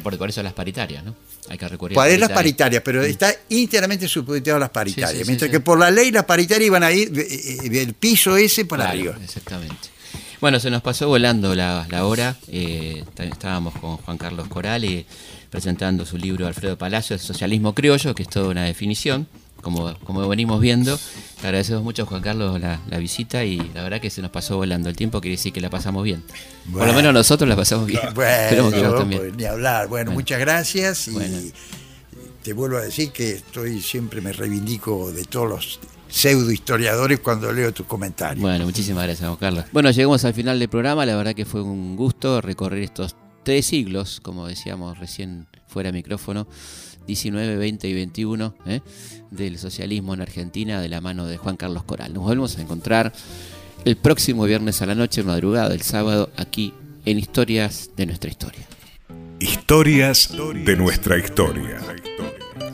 [0.03, 1.15] Porque por eso las paritarias, ¿no?
[1.49, 5.11] Hay que recurrir Para a las paritarias, pero está íntegramente supeditado a las paritarias.
[5.11, 5.53] Sí, sí, sí, mientras sí.
[5.53, 8.99] que por la ley las paritarias iban a ir eh, del piso ese para Claro,
[8.99, 9.17] arriba.
[9.25, 9.75] Exactamente.
[10.41, 12.37] Bueno, se nos pasó volando la, la hora.
[12.49, 15.05] eh, estábamos con Juan Carlos Coral eh,
[15.51, 19.27] presentando su libro Alfredo Palacio, El Socialismo Criollo, que es toda una definición,
[19.63, 20.99] como, como venimos viendo.
[21.41, 24.57] Te agradecemos mucho, Juan Carlos, la, la visita y la verdad que se nos pasó
[24.59, 26.23] volando el tiempo, quiere decir que la pasamos bien.
[26.71, 28.01] Por lo menos nosotros la pasamos bien.
[28.15, 29.23] Bueno, que vos yo, también.
[29.23, 29.89] pues, ni hablar.
[29.89, 30.13] Bueno, Bueno.
[30.13, 31.39] muchas gracias y Bueno.
[32.43, 37.51] te vuelvo a decir que estoy siempre me reivindico de todos los pseudo historiadores cuando
[37.53, 38.43] leo tus comentarios.
[38.43, 39.65] Bueno, muchísimas gracias, Juan Carlos.
[39.73, 41.07] Bueno, llegamos al final del programa.
[41.07, 45.95] La verdad que fue un gusto recorrer estos tres siglos, como decíamos recién fuera de
[45.95, 46.47] micrófono,
[47.07, 48.81] 19, 20 y 21, ¿eh?
[49.31, 52.13] del socialismo en Argentina de la mano de Juan Carlos Coral.
[52.13, 53.13] Nos volvemos a encontrar
[53.85, 56.73] el próximo viernes a la noche, madrugada del sábado, aquí
[57.05, 58.67] en Historias de nuestra historia.
[59.41, 60.33] Historias
[60.65, 61.81] de nuestra historia.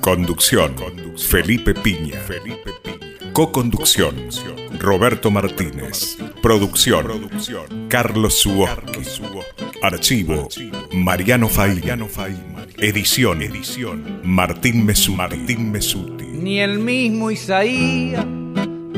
[0.00, 0.74] Conducción,
[1.16, 2.20] Felipe Piña.
[3.32, 4.16] Co-conducción,
[4.78, 6.18] Roberto Martínez.
[6.42, 7.06] Producción,
[7.88, 9.00] Carlos Suboski.
[9.82, 10.48] Archivo
[10.92, 12.57] Mariano Fay.
[12.80, 15.16] Edición Edición Martín Mesuti.
[15.16, 16.26] Martín Mesuti.
[16.26, 18.24] Ni el mismo Isaías,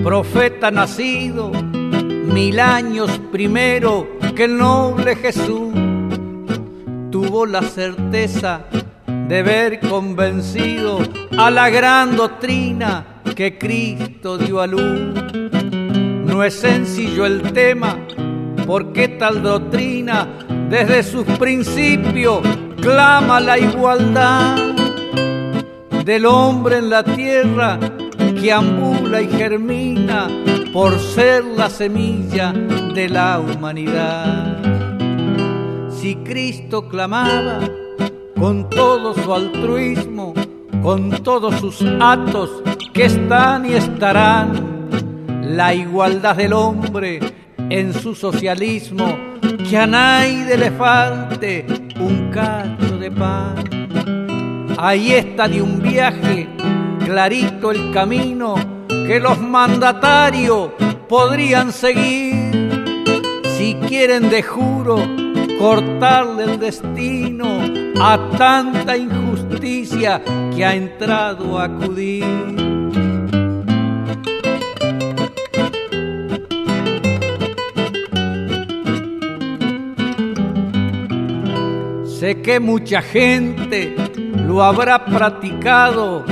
[0.04, 4.06] profeta nacido, mil años primero
[4.36, 5.72] que el noble Jesús,
[7.10, 8.66] tuvo la certeza
[9.06, 10.98] de ver convencido
[11.38, 15.14] a la gran doctrina que Cristo dio a luz.
[16.26, 17.96] No es sencillo el tema,
[18.66, 20.28] porque tal doctrina
[20.68, 22.42] desde sus principios
[22.80, 24.56] clama la igualdad
[26.04, 27.78] del hombre en la tierra
[28.40, 30.28] que ambula y germina
[30.72, 34.56] por ser la semilla de la humanidad.
[35.90, 37.60] Si Cristo clamaba
[38.38, 40.32] con todo su altruismo,
[40.82, 42.62] con todos sus actos
[42.94, 44.88] que están y estarán,
[45.42, 47.20] la igualdad del hombre
[47.68, 49.18] en su socialismo,
[49.68, 51.66] que a nadie le falte
[52.00, 53.64] un cacho de pan.
[54.78, 56.48] Ahí está de un viaje,
[57.04, 58.54] clarito el camino
[58.88, 60.70] que los mandatarios
[61.08, 63.02] podrían seguir.
[63.56, 64.96] Si quieren de juro
[65.58, 67.60] cortarle el destino
[68.00, 70.22] a tanta injusticia
[70.54, 72.59] que ha entrado a acudir.
[82.30, 83.96] Sé que mucha gente
[84.46, 86.24] lo habrá practicado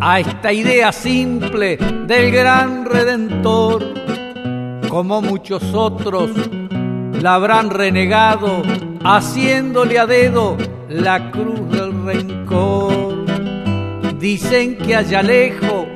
[0.00, 3.84] a esta idea simple del gran redentor,
[4.88, 6.32] como muchos otros
[7.22, 8.64] la habrán renegado,
[9.04, 10.56] haciéndole a dedo
[10.88, 13.24] la cruz del rencor.
[14.18, 15.86] Dicen que allá lejos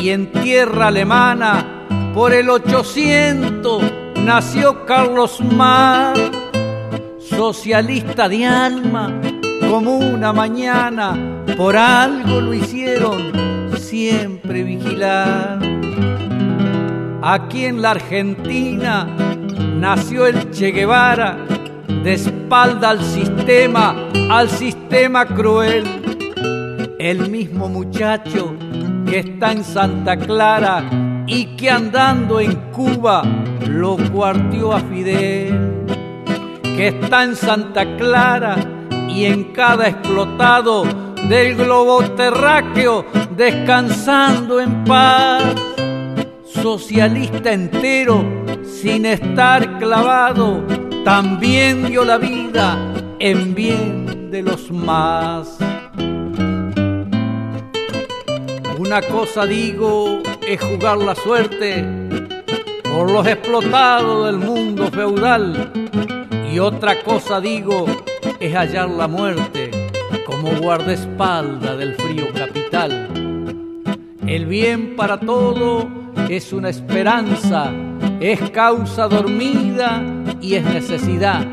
[0.00, 1.84] y en tierra alemana,
[2.14, 3.82] por el 800
[4.24, 6.14] nació Carlos Mar,
[7.36, 9.20] socialista de alma,
[9.68, 13.32] como una mañana, por algo lo hicieron
[13.76, 15.58] siempre vigilar.
[17.22, 19.06] Aquí en la Argentina
[19.78, 21.38] nació el Che Guevara,
[22.04, 23.94] de espalda al sistema,
[24.30, 25.84] al sistema cruel.
[26.98, 28.54] El mismo muchacho
[29.06, 30.84] que está en Santa Clara
[31.26, 33.22] y que andando en Cuba
[33.68, 35.81] lo cuartió a Fidel.
[36.76, 38.56] Que está en Santa Clara
[39.08, 40.84] y en cada explotado
[41.28, 43.04] del globo terráqueo
[43.36, 45.54] descansando en paz.
[46.44, 48.24] Socialista entero
[48.82, 50.62] sin estar clavado,
[51.04, 52.78] también dio la vida
[53.18, 55.58] en bien de los más.
[58.78, 61.84] Una cosa digo es jugar la suerte
[62.82, 65.72] por los explotados del mundo feudal
[66.52, 67.86] y otra cosa digo
[68.38, 69.70] es hallar la muerte
[70.26, 73.08] como guardaespaldas del frío capital.
[74.26, 75.88] El bien para todo
[76.28, 77.72] es una esperanza,
[78.20, 80.02] es causa dormida
[80.42, 81.46] y es necesidad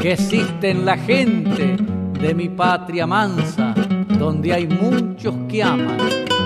[0.00, 1.76] que existe en la gente
[2.20, 3.74] de mi patria mansa,
[4.18, 5.98] donde hay muchos que aman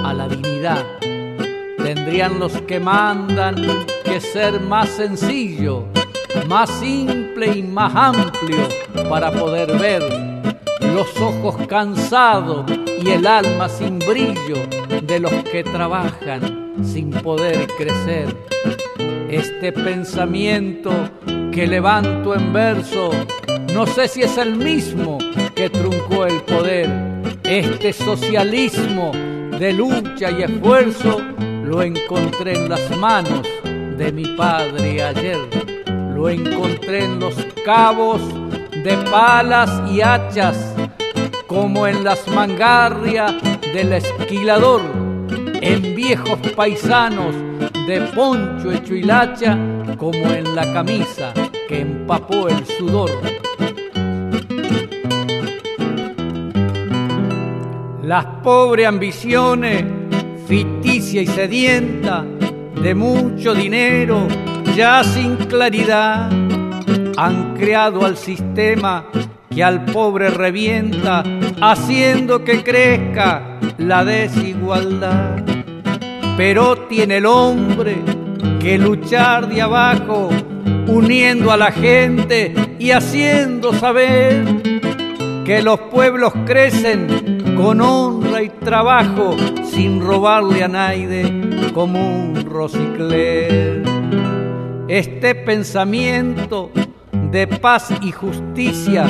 [0.04, 0.84] a la dignidad.
[1.76, 3.54] Tendrían los que mandan
[4.04, 5.84] que ser más sencillo,
[6.48, 8.68] más simple y más amplio
[9.08, 10.02] para poder ver
[10.94, 12.64] los ojos cansados
[13.02, 14.56] y el alma sin brillo
[15.02, 18.34] de los que trabajan sin poder crecer.
[19.28, 20.92] Este pensamiento
[21.52, 23.10] que levanto en verso,
[23.72, 25.18] no sé si es el mismo
[25.54, 26.88] que truncó el poder.
[27.42, 29.12] Este socialismo
[29.58, 31.20] de lucha y esfuerzo
[31.64, 33.46] lo encontré en las manos
[33.96, 35.73] de mi padre ayer.
[36.14, 37.34] Lo encontré en los
[37.64, 38.22] cabos
[38.70, 40.74] de palas y hachas,
[41.46, 43.34] como en las mangarrias
[43.72, 44.82] del esquilador,
[45.60, 47.34] en viejos paisanos
[47.86, 49.58] de poncho hecho hilacha,
[49.96, 51.32] como en la camisa
[51.68, 53.10] que empapó el sudor.
[58.02, 59.84] Las pobres ambiciones,
[60.46, 62.24] ficticia y sedienta,
[62.82, 64.28] de mucho dinero,
[64.74, 66.30] ya sin claridad,
[67.16, 69.04] han creado al sistema
[69.54, 71.22] que al pobre revienta,
[71.60, 75.44] haciendo que crezca la desigualdad.
[76.36, 77.98] Pero tiene el hombre
[78.58, 80.30] que luchar de abajo,
[80.88, 84.44] uniendo a la gente y haciendo saber
[85.44, 93.93] que los pueblos crecen con honra y trabajo, sin robarle a nadie como un rosicler.
[94.88, 96.70] Este pensamiento
[97.30, 99.06] de paz y justicia,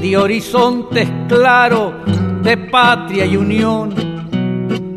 [0.00, 1.94] de horizontes claros,
[2.42, 3.92] de patria y unión.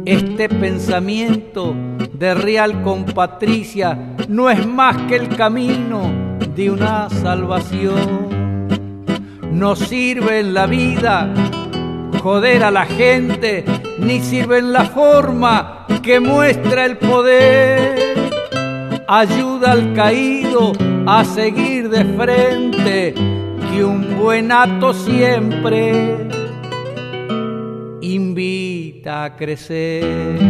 [0.06, 1.74] Este pensamiento
[2.14, 6.12] de real compatricia no es más que el camino
[6.56, 8.30] de una salvación.
[9.52, 11.34] No sirve en la vida
[12.22, 13.66] joder a la gente,
[13.98, 18.39] ni sirve en la forma que muestra el poder.
[19.12, 20.72] Ayuda al caído
[21.07, 26.28] a seguir de frente, que un buen acto siempre
[28.01, 30.49] invita a crecer.